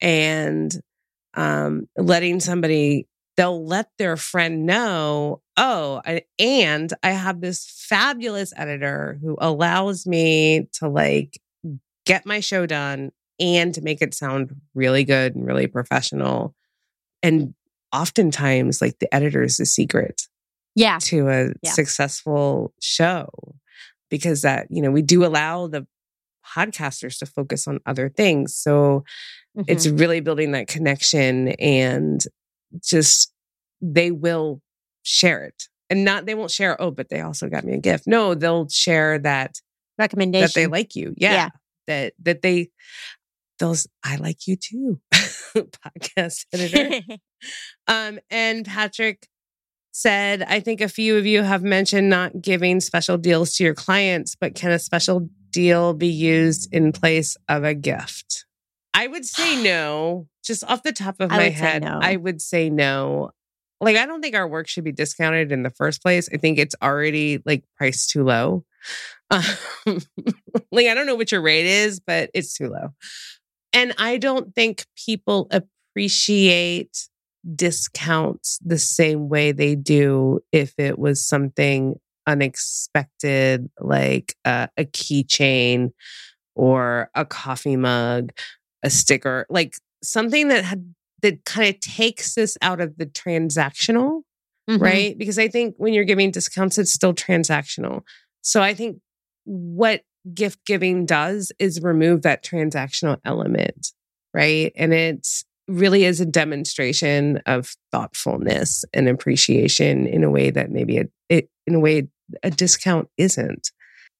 and 0.00 0.74
um, 1.32 1.88
letting 1.96 2.40
somebody, 2.40 3.08
they'll 3.36 3.64
let 3.64 3.88
their 3.98 4.16
friend 4.16 4.66
know, 4.66 5.40
oh, 5.56 6.02
and 6.38 6.92
I 7.02 7.10
have 7.10 7.40
this 7.40 7.64
fabulous 7.88 8.52
editor 8.56 9.18
who 9.22 9.36
allows 9.40 10.06
me 10.06 10.68
to 10.74 10.88
like 10.88 11.40
get 12.04 12.26
my 12.26 12.40
show 12.40 12.66
done 12.66 13.10
and 13.40 13.74
to 13.74 13.80
make 13.80 14.02
it 14.02 14.14
sound 14.14 14.54
really 14.74 15.04
good 15.04 15.34
and 15.34 15.46
really 15.46 15.66
professional. 15.66 16.54
And 17.24 17.54
oftentimes, 17.92 18.80
like 18.80 18.98
the 18.98 19.12
editor 19.14 19.42
is 19.42 19.56
the 19.56 19.66
secret 19.66 20.22
yeah. 20.74 20.98
to 21.02 21.28
a 21.28 21.48
Yeah. 21.62 21.72
successful 21.72 22.72
show 22.80 23.28
because 24.10 24.42
that, 24.42 24.66
you 24.70 24.82
know, 24.82 24.90
we 24.90 25.02
do 25.02 25.24
allow 25.24 25.66
the 25.66 25.86
podcasters 26.46 27.18
to 27.18 27.26
focus 27.26 27.66
on 27.66 27.80
other 27.86 28.08
things. 28.08 28.54
So 28.54 29.04
it's 29.66 29.86
Mhm. 29.86 29.98
really 30.00 30.20
building 30.20 30.52
that 30.52 30.66
connection 30.68 31.48
and 31.60 32.20
just 32.82 33.32
they 33.80 34.10
will 34.10 34.60
share 35.02 35.44
it. 35.44 35.68
And 35.90 36.04
not 36.04 36.26
they 36.26 36.34
won't 36.34 36.50
share, 36.50 36.80
oh, 36.80 36.90
but 36.90 37.08
they 37.08 37.20
also 37.20 37.48
got 37.48 37.64
me 37.64 37.74
a 37.74 37.78
gift. 37.78 38.06
No, 38.06 38.34
they'll 38.34 38.68
share 38.68 39.18
that 39.20 39.60
recommendation. 39.98 40.46
that 40.46 40.54
they 40.54 40.66
like 40.66 40.96
you. 40.96 41.14
Yeah. 41.16 41.32
Yeah. 41.32 41.48
That 41.86 42.14
that 42.22 42.42
they 42.42 42.70
those 43.58 43.86
I 44.04 44.16
like 44.16 44.46
you 44.46 44.56
too. 44.56 45.00
Podcast 45.12 46.46
editor. 46.52 47.00
Um, 47.86 48.20
and 48.30 48.64
Patrick 48.64 49.28
said, 49.92 50.42
I 50.42 50.60
think 50.60 50.80
a 50.80 50.88
few 50.88 51.18
of 51.18 51.26
you 51.26 51.42
have 51.42 51.62
mentioned 51.62 52.08
not 52.08 52.40
giving 52.40 52.80
special 52.80 53.18
deals 53.18 53.56
to 53.56 53.64
your 53.64 53.74
clients, 53.74 54.34
but 54.34 54.54
can 54.54 54.70
a 54.70 54.78
special 54.78 55.28
deal 55.50 55.92
be 55.92 56.08
used 56.08 56.72
in 56.72 56.90
place 56.92 57.36
of 57.48 57.62
a 57.62 57.74
gift? 57.74 58.46
I 58.94 59.06
would 59.06 59.26
say 59.26 59.56
no. 59.62 60.28
Just 60.42 60.64
off 60.64 60.82
the 60.82 60.92
top 60.92 61.16
of 61.20 61.32
I 61.32 61.36
my 61.36 61.48
head, 61.48 61.82
no. 61.82 61.98
I 62.02 62.16
would 62.16 62.40
say 62.42 62.70
no. 62.70 63.30
Like, 63.80 63.96
I 63.96 64.06
don't 64.06 64.20
think 64.20 64.34
our 64.34 64.48
work 64.48 64.68
should 64.68 64.84
be 64.84 64.92
discounted 64.92 65.52
in 65.52 65.62
the 65.62 65.70
first 65.70 66.02
place. 66.02 66.28
I 66.32 66.38
think 66.38 66.58
it's 66.58 66.74
already 66.82 67.42
like 67.44 67.64
priced 67.76 68.10
too 68.10 68.24
low. 68.24 68.64
Um, 69.30 70.00
like, 70.70 70.86
I 70.86 70.94
don't 70.94 71.06
know 71.06 71.14
what 71.14 71.32
your 71.32 71.40
rate 71.40 71.64
is, 71.64 71.98
but 71.98 72.30
it's 72.34 72.54
too 72.54 72.68
low. 72.68 72.90
And 73.74 73.92
I 73.98 74.16
don't 74.18 74.54
think 74.54 74.86
people 74.96 75.48
appreciate 75.50 77.08
discounts 77.54 78.58
the 78.64 78.78
same 78.78 79.28
way 79.28 79.52
they 79.52 79.74
do 79.74 80.40
if 80.52 80.72
it 80.78 80.98
was 80.98 81.24
something 81.26 81.96
unexpected, 82.26 83.68
like 83.80 84.34
uh, 84.44 84.68
a 84.78 84.84
keychain 84.84 85.90
or 86.54 87.10
a 87.14 87.24
coffee 87.24 87.76
mug, 87.76 88.32
a 88.82 88.88
sticker, 88.90 89.44
like 89.50 89.74
something 90.02 90.48
that 90.48 90.64
had 90.64 90.94
that 91.22 91.44
kind 91.44 91.74
of 91.74 91.80
takes 91.80 92.34
this 92.34 92.56
out 92.62 92.80
of 92.80 92.96
the 92.98 93.06
transactional, 93.06 94.22
Mhm. 94.68 94.80
right? 94.80 95.18
Because 95.18 95.38
I 95.38 95.48
think 95.48 95.74
when 95.78 95.94
you're 95.94 96.04
giving 96.04 96.30
discounts, 96.30 96.76
it's 96.78 96.92
still 96.92 97.14
transactional. 97.14 98.02
So 98.42 98.62
I 98.62 98.74
think 98.74 98.98
what 99.44 100.02
gift 100.32 100.64
giving 100.64 101.06
does 101.06 101.52
is 101.58 101.80
remove 101.82 102.22
that 102.22 102.42
transactional 102.42 103.18
element, 103.24 103.92
right? 104.32 104.72
And 104.76 104.94
it's 104.94 105.44
really 105.68 106.04
is 106.04 106.20
a 106.20 106.26
demonstration 106.26 107.38
of 107.46 107.74
thoughtfulness 107.90 108.84
and 108.92 109.08
appreciation 109.08 110.06
in 110.06 110.24
a 110.24 110.30
way 110.30 110.50
that 110.50 110.70
maybe 110.70 110.98
it, 110.98 111.10
it 111.28 111.48
in 111.66 111.74
a 111.74 111.80
way 111.80 112.08
a 112.42 112.50
discount 112.50 113.08
isn't. 113.16 113.70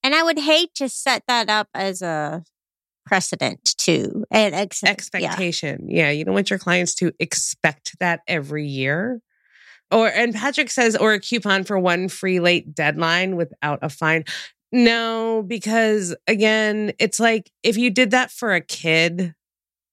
And 0.02 0.14
I 0.14 0.22
would 0.22 0.38
hate 0.38 0.74
to 0.76 0.88
set 0.88 1.24
that 1.28 1.48
up 1.48 1.68
as 1.74 2.02
a 2.02 2.44
precedent 3.06 3.74
too. 3.76 4.24
And 4.30 4.54
ex- 4.54 4.82
yeah. 4.82 4.90
expectation. 4.90 5.88
Yeah. 5.88 6.10
you 6.10 6.24
don't 6.24 6.34
want 6.34 6.50
your 6.50 6.58
clients 6.58 6.94
to 6.96 7.12
expect 7.18 7.96
that 8.00 8.20
every 8.26 8.66
year. 8.66 9.20
Or 9.90 10.08
and 10.08 10.34
Patrick 10.34 10.70
says, 10.70 10.96
or 10.96 11.12
a 11.12 11.20
coupon 11.20 11.64
for 11.64 11.78
one 11.78 12.08
free 12.08 12.40
late 12.40 12.74
deadline 12.74 13.36
without 13.36 13.78
a 13.82 13.88
fine. 13.88 14.24
No, 14.74 15.44
because 15.46 16.16
again, 16.26 16.92
it's 16.98 17.20
like 17.20 17.48
if 17.62 17.76
you 17.76 17.90
did 17.90 18.10
that 18.10 18.32
for 18.32 18.52
a 18.54 18.60
kid, 18.60 19.34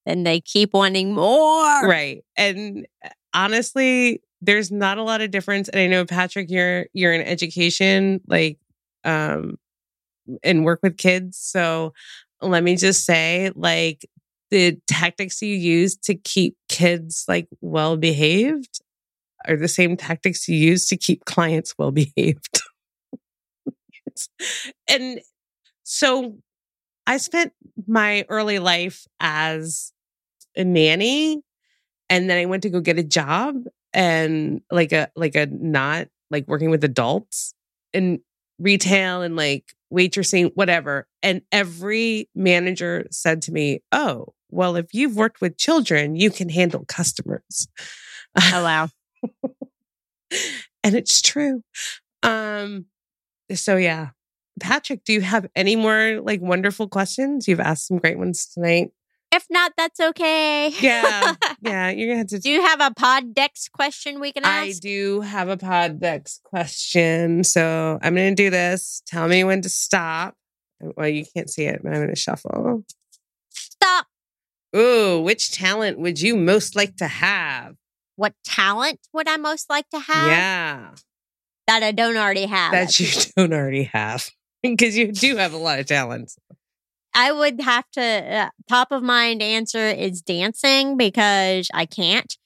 Then 0.07 0.23
they 0.23 0.41
keep 0.41 0.73
wanting 0.73 1.13
more. 1.13 1.87
right? 1.87 2.23
And 2.35 2.87
uh, 3.05 3.09
honestly, 3.33 4.23
there's 4.41 4.71
not 4.71 4.97
a 4.97 5.03
lot 5.03 5.21
of 5.21 5.29
difference. 5.29 5.69
And 5.69 5.79
I 5.79 5.85
know 5.85 6.03
Patrick, 6.05 6.49
you're 6.49 6.87
you're 6.93 7.13
in 7.13 7.21
education, 7.21 8.21
like 8.27 8.57
um 9.03 9.59
and 10.43 10.65
work 10.65 10.79
with 10.83 10.97
kids. 10.97 11.37
So 11.37 11.93
let 12.41 12.63
me 12.63 12.75
just 12.75 13.05
say, 13.05 13.51
like 13.55 14.05
the 14.49 14.79
tactics 14.87 15.43
you 15.43 15.55
use 15.55 15.95
to 15.97 16.15
keep 16.15 16.57
kids 16.69 17.25
like 17.27 17.47
well 17.61 17.97
behaved 17.97 18.81
are 19.47 19.57
the 19.57 19.67
same 19.67 19.97
tactics 19.97 20.47
you 20.47 20.57
use 20.57 20.87
to 20.87 20.97
keep 20.97 21.25
clients 21.25 21.75
well 21.77 21.91
behaved. 21.91 22.61
and 24.89 25.19
so 25.83 26.37
I 27.07 27.17
spent 27.17 27.53
my 27.87 28.25
early 28.29 28.59
life 28.59 29.05
as 29.19 29.93
a 30.55 30.63
nanny 30.63 31.41
and 32.09 32.29
then 32.29 32.37
I 32.37 32.45
went 32.45 32.63
to 32.63 32.69
go 32.69 32.81
get 32.81 32.99
a 32.99 33.03
job 33.03 33.55
and 33.93 34.61
like 34.71 34.91
a 34.91 35.09
like 35.15 35.35
a 35.35 35.47
not 35.47 36.07
like 36.29 36.47
working 36.47 36.69
with 36.69 36.83
adults 36.83 37.53
in 37.93 38.21
retail 38.59 39.21
and 39.21 39.35
like 39.35 39.73
waitressing 39.93 40.51
whatever 40.55 41.07
and 41.23 41.41
every 41.51 42.29
manager 42.35 43.05
said 43.11 43.41
to 43.41 43.51
me 43.51 43.81
oh 43.91 44.27
well 44.49 44.75
if 44.75 44.93
you've 44.93 45.15
worked 45.17 45.41
with 45.41 45.57
children 45.57 46.15
you 46.15 46.29
can 46.29 46.49
handle 46.49 46.85
customers 46.87 47.67
Oh 48.53 48.63
wow. 48.63 48.89
and 50.83 50.95
it's 50.95 51.21
true 51.21 51.63
um 52.23 52.85
so 53.55 53.77
yeah 53.77 54.09
patrick 54.59 55.03
do 55.03 55.13
you 55.13 55.21
have 55.21 55.47
any 55.55 55.75
more 55.75 56.19
like 56.21 56.41
wonderful 56.41 56.87
questions 56.87 57.47
you've 57.47 57.59
asked 57.59 57.87
some 57.87 57.97
great 57.97 58.17
ones 58.17 58.45
tonight 58.45 58.91
If 59.33 59.47
not, 59.49 59.71
that's 59.77 59.99
okay. 59.99 60.73
yeah 60.81 61.35
yeah 61.61 61.89
you're 61.89 62.09
gonna 62.09 62.17
have 62.17 62.27
to 62.27 62.39
Do 62.39 62.49
you 62.49 62.61
have 62.61 62.81
a 62.81 62.91
pod 62.93 63.33
dex 63.33 63.69
question 63.69 64.19
we 64.19 64.33
can 64.33 64.43
ask? 64.43 64.67
I 64.67 64.79
do 64.81 65.21
have 65.21 65.47
a 65.47 65.55
pod 65.55 66.01
dex 66.01 66.41
question. 66.43 67.45
So 67.45 67.97
I'm 68.01 68.13
going 68.13 68.35
to 68.35 68.43
do 68.43 68.49
this. 68.49 69.01
Tell 69.07 69.29
me 69.29 69.45
when 69.45 69.61
to 69.61 69.69
stop. 69.69 70.35
Oh, 70.83 70.91
well, 70.97 71.07
you 71.07 71.23
can't 71.33 71.49
see 71.49 71.63
it, 71.63 71.79
but 71.81 71.93
I'm 71.93 71.99
going 72.03 72.09
to 72.09 72.15
shuffle. 72.15 72.83
Stop. 73.49 74.07
Ooh, 74.75 75.21
which 75.21 75.51
talent 75.53 75.97
would 75.97 76.19
you 76.19 76.35
most 76.35 76.75
like 76.75 76.97
to 76.97 77.07
have? 77.07 77.75
What 78.17 78.33
talent 78.43 78.99
would 79.13 79.29
I 79.29 79.37
most 79.37 79.69
like 79.69 79.89
to 79.91 79.99
have 79.99 80.27
yeah, 80.27 80.89
that 81.79 81.83
I 81.83 81.91
don't 81.91 82.17
already 82.17 82.45
have? 82.45 82.71
that 82.73 82.99
you 82.99 83.07
don't 83.37 83.53
already 83.53 83.83
have. 83.83 84.29
Because 84.61 84.97
you 84.97 85.11
do 85.11 85.37
have 85.37 85.53
a 85.53 85.57
lot 85.57 85.79
of 85.79 85.85
talents. 85.87 86.37
I 87.13 87.31
would 87.31 87.59
have 87.61 87.89
to 87.93 88.01
uh, 88.01 88.49
top 88.69 88.91
of 88.91 89.01
mind 89.03 89.41
answer 89.41 89.87
is 89.87 90.21
dancing 90.21 90.97
because 90.97 91.69
I 91.73 91.85
can't. 91.85 92.37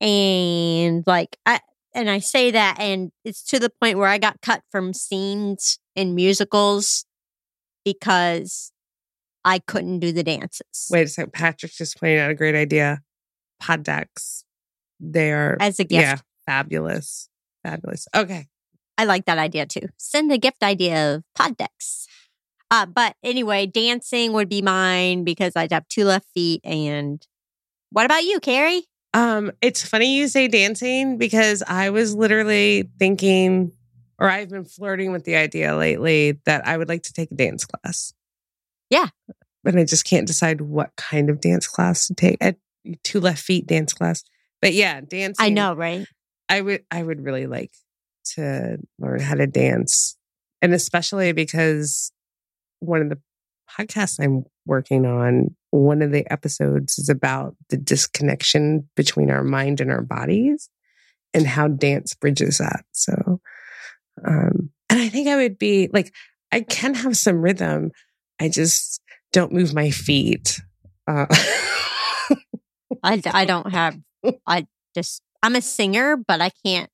And 0.00 1.02
like 1.06 1.36
I 1.44 1.60
and 1.94 2.08
I 2.08 2.18
say 2.20 2.50
that 2.50 2.76
and 2.78 3.10
it's 3.24 3.42
to 3.44 3.58
the 3.58 3.70
point 3.80 3.98
where 3.98 4.08
I 4.08 4.18
got 4.18 4.40
cut 4.42 4.62
from 4.70 4.92
scenes 4.94 5.78
in 5.94 6.14
musicals 6.14 7.04
because 7.84 8.72
I 9.44 9.58
couldn't 9.60 10.00
do 10.00 10.12
the 10.12 10.22
dances. 10.22 10.88
Wait 10.90 11.02
a 11.02 11.08
second. 11.08 11.32
Patrick 11.32 11.72
just 11.72 11.98
pointed 11.98 12.18
out 12.20 12.30
a 12.30 12.34
great 12.34 12.54
idea. 12.54 13.00
Pod 13.60 13.82
decks. 13.84 14.44
They 15.00 15.32
are, 15.32 15.56
As 15.60 15.78
a 15.78 15.84
gift. 15.84 16.00
yeah, 16.02 16.16
fabulous. 16.46 17.28
Fabulous. 17.64 18.08
Okay. 18.14 18.46
I 18.98 19.04
like 19.04 19.26
that 19.26 19.38
idea 19.38 19.66
too. 19.66 19.88
Send 19.96 20.32
a 20.32 20.38
gift 20.38 20.62
idea 20.62 21.14
of 21.14 21.22
pod 21.34 21.56
decks. 21.56 22.06
Uh, 22.70 22.86
but 22.86 23.14
anyway, 23.22 23.66
dancing 23.66 24.32
would 24.32 24.48
be 24.48 24.62
mine 24.62 25.24
because 25.24 25.52
I'd 25.54 25.72
have 25.72 25.86
two 25.88 26.04
left 26.04 26.26
feet. 26.34 26.60
And 26.64 27.24
what 27.90 28.06
about 28.06 28.24
you, 28.24 28.40
Carrie? 28.40 28.82
Um, 29.14 29.52
it's 29.62 29.86
funny 29.86 30.16
you 30.16 30.28
say 30.28 30.48
dancing 30.48 31.16
because 31.16 31.62
I 31.66 31.90
was 31.90 32.14
literally 32.14 32.90
thinking, 32.98 33.72
or 34.18 34.28
I've 34.28 34.50
been 34.50 34.64
flirting 34.64 35.12
with 35.12 35.24
the 35.24 35.36
idea 35.36 35.76
lately 35.76 36.40
that 36.44 36.66
I 36.66 36.76
would 36.76 36.88
like 36.88 37.04
to 37.04 37.12
take 37.12 37.30
a 37.30 37.34
dance 37.34 37.64
class. 37.64 38.12
Yeah. 38.90 39.08
But 39.62 39.76
I 39.76 39.84
just 39.84 40.04
can't 40.04 40.26
decide 40.26 40.60
what 40.60 40.94
kind 40.96 41.30
of 41.30 41.40
dance 41.40 41.66
class 41.66 42.06
to 42.08 42.14
take. 42.14 42.36
At 42.40 42.56
two 43.02 43.20
left 43.20 43.42
feet 43.42 43.66
dance 43.66 43.92
class. 43.92 44.22
But 44.60 44.74
yeah, 44.74 45.00
dancing. 45.00 45.44
I 45.44 45.48
know, 45.50 45.74
right? 45.74 46.06
I 46.48 46.60
would 46.60 46.84
I 46.90 47.02
would 47.02 47.24
really 47.24 47.46
like 47.46 47.72
to 48.34 48.78
learn 48.98 49.20
how 49.20 49.34
to 49.34 49.46
dance. 49.46 50.16
And 50.62 50.74
especially 50.74 51.32
because 51.32 52.12
one 52.80 53.02
of 53.02 53.08
the 53.08 53.18
podcasts 53.78 54.22
I'm 54.22 54.44
working 54.64 55.06
on, 55.06 55.54
one 55.70 56.02
of 56.02 56.12
the 56.12 56.30
episodes 56.30 56.98
is 56.98 57.08
about 57.08 57.54
the 57.68 57.76
disconnection 57.76 58.88
between 58.96 59.30
our 59.30 59.44
mind 59.44 59.80
and 59.80 59.90
our 59.90 60.02
bodies 60.02 60.68
and 61.34 61.46
how 61.46 61.68
dance 61.68 62.14
bridges 62.14 62.58
that. 62.58 62.84
So 62.92 63.40
um 64.24 64.70
and 64.88 65.00
I 65.00 65.08
think 65.08 65.28
I 65.28 65.36
would 65.36 65.58
be 65.58 65.90
like 65.92 66.12
I 66.52 66.60
can 66.60 66.94
have 66.94 67.16
some 67.16 67.42
rhythm. 67.42 67.90
I 68.40 68.48
just 68.48 69.00
don't 69.32 69.52
move 69.52 69.74
my 69.74 69.90
feet. 69.90 70.60
Uh, 71.06 71.26
I, 73.02 73.22
I 73.26 73.44
don't 73.46 73.70
have, 73.70 73.98
I 74.46 74.66
just, 74.94 75.22
I'm 75.42 75.56
a 75.56 75.60
singer, 75.60 76.16
but 76.16 76.40
I 76.40 76.50
can't 76.64 76.90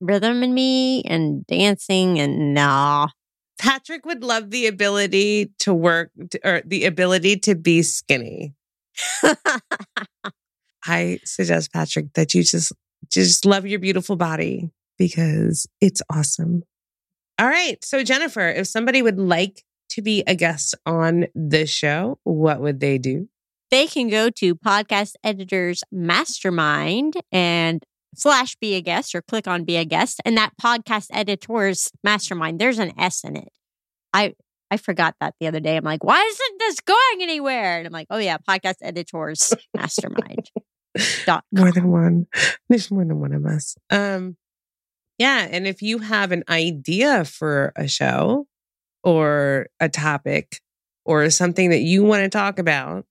rhythm 0.00 0.42
in 0.42 0.54
me 0.54 1.02
and 1.02 1.46
dancing 1.46 2.18
and 2.18 2.54
nah. 2.54 3.08
Patrick 3.58 4.04
would 4.04 4.22
love 4.22 4.50
the 4.50 4.66
ability 4.66 5.50
to 5.60 5.72
work 5.72 6.10
to, 6.30 6.40
or 6.48 6.62
the 6.64 6.84
ability 6.84 7.38
to 7.40 7.54
be 7.54 7.82
skinny. 7.82 8.54
I 10.86 11.18
suggest 11.24 11.72
Patrick 11.72 12.12
that 12.14 12.34
you 12.34 12.42
just 12.42 12.72
just 13.10 13.44
love 13.44 13.66
your 13.66 13.78
beautiful 13.78 14.16
body 14.16 14.70
because 14.98 15.66
it's 15.80 16.02
awesome. 16.10 16.64
All 17.38 17.46
right, 17.46 17.82
so 17.84 18.02
Jennifer, 18.02 18.48
if 18.48 18.66
somebody 18.66 19.02
would 19.02 19.18
like 19.18 19.62
to 19.90 20.02
be 20.02 20.22
a 20.26 20.34
guest 20.34 20.74
on 20.84 21.26
the 21.34 21.66
show, 21.66 22.18
what 22.24 22.60
would 22.60 22.80
they 22.80 22.98
do? 22.98 23.28
they 23.70 23.86
can 23.86 24.08
go 24.08 24.30
to 24.30 24.54
podcast 24.54 25.14
editors 25.24 25.82
mastermind 25.90 27.14
and 27.32 27.84
slash 28.16 28.56
be 28.56 28.74
a 28.74 28.80
guest 28.80 29.14
or 29.14 29.22
click 29.22 29.46
on 29.46 29.64
be 29.64 29.76
a 29.76 29.84
guest 29.84 30.20
and 30.24 30.36
that 30.36 30.52
podcast 30.60 31.06
editors 31.12 31.90
mastermind 32.02 32.58
there's 32.58 32.78
an 32.78 32.92
s 32.98 33.24
in 33.24 33.36
it 33.36 33.52
i 34.12 34.34
i 34.70 34.76
forgot 34.76 35.14
that 35.20 35.34
the 35.40 35.46
other 35.46 35.60
day 35.60 35.76
i'm 35.76 35.84
like 35.84 36.04
why 36.04 36.20
isn't 36.22 36.58
this 36.58 36.80
going 36.80 37.22
anywhere 37.22 37.78
and 37.78 37.86
i'm 37.86 37.92
like 37.92 38.08
oh 38.10 38.18
yeah 38.18 38.36
podcast 38.38 38.76
editors 38.82 39.52
mastermind 39.76 40.50
dot 41.26 41.44
More 41.52 41.72
than 41.72 41.90
one. 41.90 42.26
There's 42.68 42.90
more 42.90 43.04
than 43.04 43.20
one 43.20 43.32
of 43.32 43.44
us. 43.44 43.76
Um, 43.90 44.36
yeah, 45.18 45.46
and 45.50 45.66
if 45.66 45.82
you 45.82 45.98
have 45.98 46.32
an 46.32 46.44
idea 46.48 47.24
for 47.24 47.72
a 47.76 47.88
show 47.88 48.46
or 49.02 49.68
a 49.80 49.88
topic 49.88 50.60
or 51.04 51.30
something 51.30 51.70
that 51.70 51.80
you 51.80 52.04
want 52.04 52.22
to 52.22 52.28
talk 52.28 52.58
about, 52.58 53.06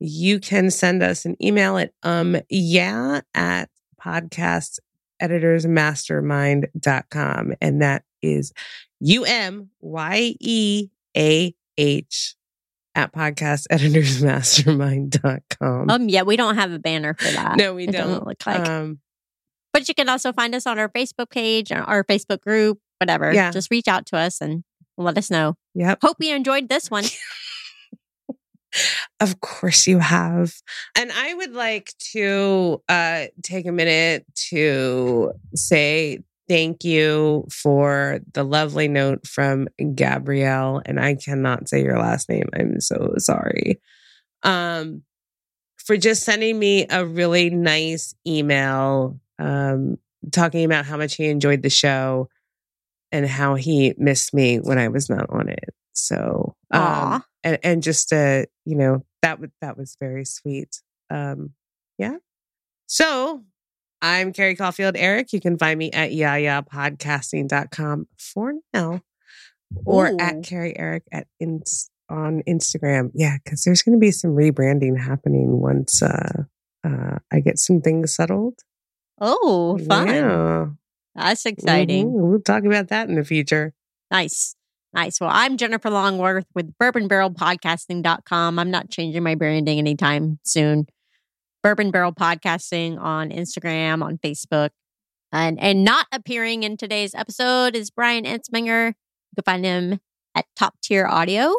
you 0.00 0.40
can 0.40 0.70
send 0.70 1.02
us 1.02 1.24
an 1.24 1.36
email 1.42 1.78
at 1.78 1.92
um 2.02 2.36
yeah 2.50 3.20
at 3.34 3.68
podcast 4.04 4.78
editorsmastermind.com 5.22 7.52
and 7.60 7.82
that 7.82 8.02
is 8.22 8.52
u 9.00 9.24
m 9.24 9.70
y 9.80 10.36
e 10.40 10.88
a 11.16 11.54
h 11.76 12.36
at 12.94 13.12
podcast 13.12 13.66
editorsmastermind.com. 13.72 15.90
um 15.90 16.08
yeah 16.08 16.22
we 16.22 16.36
don't 16.36 16.54
have 16.56 16.72
a 16.72 16.78
banner 16.78 17.14
for 17.14 17.24
that 17.32 17.56
no, 17.56 17.74
we 17.74 17.84
It 17.84 17.92
doesn't 17.92 18.10
don't. 18.18 18.26
look 18.26 18.46
like 18.46 18.68
um 18.68 18.98
but 19.72 19.88
you 19.88 19.94
can 19.94 20.08
also 20.08 20.32
find 20.32 20.54
us 20.54 20.66
on 20.66 20.78
our 20.78 20.88
facebook 20.88 21.30
page 21.30 21.72
or 21.72 21.78
our 21.78 22.04
facebook 22.04 22.40
group 22.40 22.78
whatever 23.00 23.32
Yeah. 23.32 23.50
just 23.50 23.70
reach 23.70 23.88
out 23.88 24.06
to 24.06 24.16
us 24.16 24.40
and 24.40 24.64
let 24.96 25.18
us 25.18 25.30
know 25.30 25.56
yep. 25.74 25.98
hope 26.02 26.16
you 26.20 26.34
enjoyed 26.34 26.68
this 26.68 26.90
one 26.90 27.04
Of 29.20 29.40
course 29.40 29.86
you 29.86 29.98
have. 29.98 30.54
And 30.96 31.10
I 31.12 31.34
would 31.34 31.52
like 31.52 31.94
to 32.12 32.82
uh, 32.88 33.26
take 33.42 33.66
a 33.66 33.72
minute 33.72 34.26
to 34.50 35.32
say 35.54 36.20
thank 36.48 36.84
you 36.84 37.46
for 37.50 38.20
the 38.32 38.44
lovely 38.44 38.88
note 38.88 39.26
from 39.26 39.68
Gabrielle. 39.94 40.82
And 40.84 41.00
I 41.00 41.14
cannot 41.14 41.68
say 41.68 41.82
your 41.82 41.98
last 41.98 42.28
name. 42.28 42.48
I'm 42.54 42.80
so 42.80 43.14
sorry. 43.18 43.80
Um, 44.42 45.02
for 45.78 45.96
just 45.96 46.22
sending 46.22 46.58
me 46.58 46.86
a 46.88 47.04
really 47.04 47.50
nice 47.50 48.14
email 48.26 49.18
um, 49.38 49.98
talking 50.32 50.64
about 50.64 50.86
how 50.86 50.96
much 50.96 51.16
he 51.16 51.26
enjoyed 51.26 51.62
the 51.62 51.70
show 51.70 52.28
and 53.12 53.26
how 53.26 53.54
he 53.54 53.94
missed 53.98 54.34
me 54.34 54.56
when 54.58 54.78
I 54.78 54.88
was 54.88 55.08
not 55.08 55.28
on 55.30 55.48
it. 55.48 55.74
So, 55.92 56.56
um, 56.74 57.24
and, 57.42 57.58
and 57.62 57.82
just 57.82 58.12
uh, 58.12 58.44
you 58.64 58.76
know, 58.76 59.04
that 59.22 59.40
was 59.40 59.50
that 59.60 59.76
was 59.76 59.96
very 60.00 60.24
sweet. 60.24 60.80
Um, 61.10 61.50
yeah. 61.98 62.16
So 62.86 63.42
I'm 64.02 64.32
Carrie 64.32 64.56
Caulfield 64.56 64.96
Arick 64.96 65.32
You 65.32 65.40
can 65.40 65.56
find 65.56 65.78
me 65.78 65.90
at 65.92 66.10
yayapodcasting.com 66.10 68.08
for 68.18 68.54
now. 68.72 69.00
Or 69.84 70.08
Ooh. 70.10 70.16
at 70.20 70.42
Carrie 70.44 70.74
Arick 70.78 71.02
at 71.10 71.26
ins- 71.40 71.90
on 72.08 72.42
Instagram. 72.46 73.10
Yeah, 73.14 73.38
because 73.42 73.64
there's 73.64 73.82
gonna 73.82 73.98
be 73.98 74.10
some 74.10 74.30
rebranding 74.32 75.00
happening 75.00 75.60
once 75.60 76.02
uh 76.02 76.44
uh 76.84 77.18
I 77.32 77.40
get 77.40 77.58
some 77.58 77.80
things 77.80 78.14
settled. 78.14 78.60
Oh, 79.20 79.78
fun. 79.88 80.08
Yeah. 80.08 80.66
That's 81.14 81.46
exciting. 81.46 82.08
Mhm. 82.08 82.12
We'll 82.12 82.40
talk 82.40 82.64
about 82.64 82.88
that 82.88 83.08
in 83.08 83.14
the 83.14 83.24
future. 83.24 83.72
Nice. 84.10 84.54
Nice. 84.94 85.20
Well, 85.20 85.30
I'm 85.32 85.56
Jennifer 85.56 85.90
Longworth 85.90 86.46
with 86.54 86.78
Bourbon 86.78 87.08
Barrel 87.08 87.32
Podcasting.com. 87.32 88.60
I'm 88.60 88.70
not 88.70 88.90
changing 88.90 89.24
my 89.24 89.34
branding 89.34 89.78
anytime 89.78 90.38
soon. 90.44 90.86
Bourbon 91.64 91.90
Barrel 91.90 92.12
Podcasting 92.12 93.00
on 93.00 93.30
Instagram, 93.30 94.04
on 94.04 94.18
Facebook. 94.18 94.70
And 95.32 95.58
and 95.58 95.82
not 95.82 96.06
appearing 96.12 96.62
in 96.62 96.76
today's 96.76 97.12
episode 97.12 97.74
is 97.74 97.90
Brian 97.90 98.22
Ensminger. 98.22 98.90
You 98.90 98.94
can 99.34 99.42
find 99.44 99.64
him 99.64 99.98
at 100.36 100.44
Top 100.54 100.76
Tier 100.80 101.06
Audio. 101.06 101.52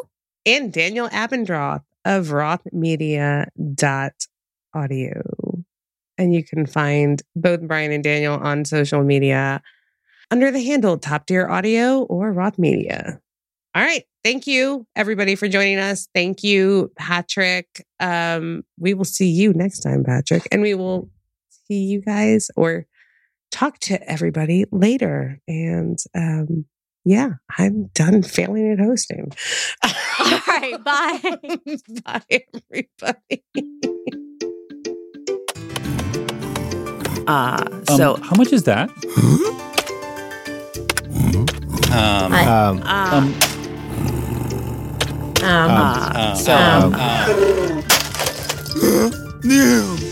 And 0.46 0.72
Daniel 0.72 1.10
Abendroth 1.10 1.84
of 2.06 2.28
rothmedia.audio. 2.28 5.22
And 6.16 6.34
you 6.34 6.42
can 6.42 6.64
find 6.64 7.22
both 7.34 7.60
Brian 7.60 7.92
and 7.92 8.02
Daniel 8.02 8.38
on 8.38 8.64
social 8.64 9.04
media 9.04 9.60
under 10.30 10.50
the 10.50 10.64
handle 10.64 10.96
Top 10.96 11.26
Tier 11.26 11.46
Audio 11.46 12.04
or 12.04 12.32
Roth 12.32 12.58
Media. 12.58 13.20
All 13.76 13.82
right. 13.82 14.04
Thank 14.24 14.46
you, 14.46 14.86
everybody, 14.96 15.34
for 15.34 15.48
joining 15.48 15.76
us. 15.78 16.08
Thank 16.14 16.42
you, 16.42 16.90
Patrick. 16.96 17.84
Um, 18.00 18.64
we 18.78 18.94
will 18.94 19.04
see 19.04 19.28
you 19.28 19.52
next 19.52 19.80
time, 19.80 20.02
Patrick. 20.02 20.48
And 20.50 20.62
we 20.62 20.72
will 20.74 21.10
see 21.68 21.80
you 21.84 22.00
guys 22.00 22.50
or 22.56 22.86
talk 23.52 23.78
to 23.80 24.02
everybody 24.10 24.64
later. 24.72 25.40
And 25.46 25.98
um, 26.14 26.64
yeah, 27.04 27.32
I'm 27.58 27.88
done 27.94 28.22
failing 28.22 28.72
at 28.72 28.78
hosting. 28.78 29.30
All 29.84 30.40
right. 30.48 30.82
Bye. 30.82 31.20
Bye, 32.04 32.46
everybody. 32.72 33.44
Uh, 37.28 37.62
Um, 37.68 37.84
so, 37.96 38.16
how 38.22 38.36
much 38.36 38.52
is 38.54 38.62
that? 38.62 38.88
Um, 41.92 42.32
I- 42.32 42.46
Um, 42.46 42.82
uh, 42.82 43.10
Um, 43.12 43.34
um, 45.46 45.70
um, 45.70 46.16
um, 46.16 46.36
so, 46.36 46.52
um, 46.52 46.94
um, 48.82 49.12
um, 49.44 50.05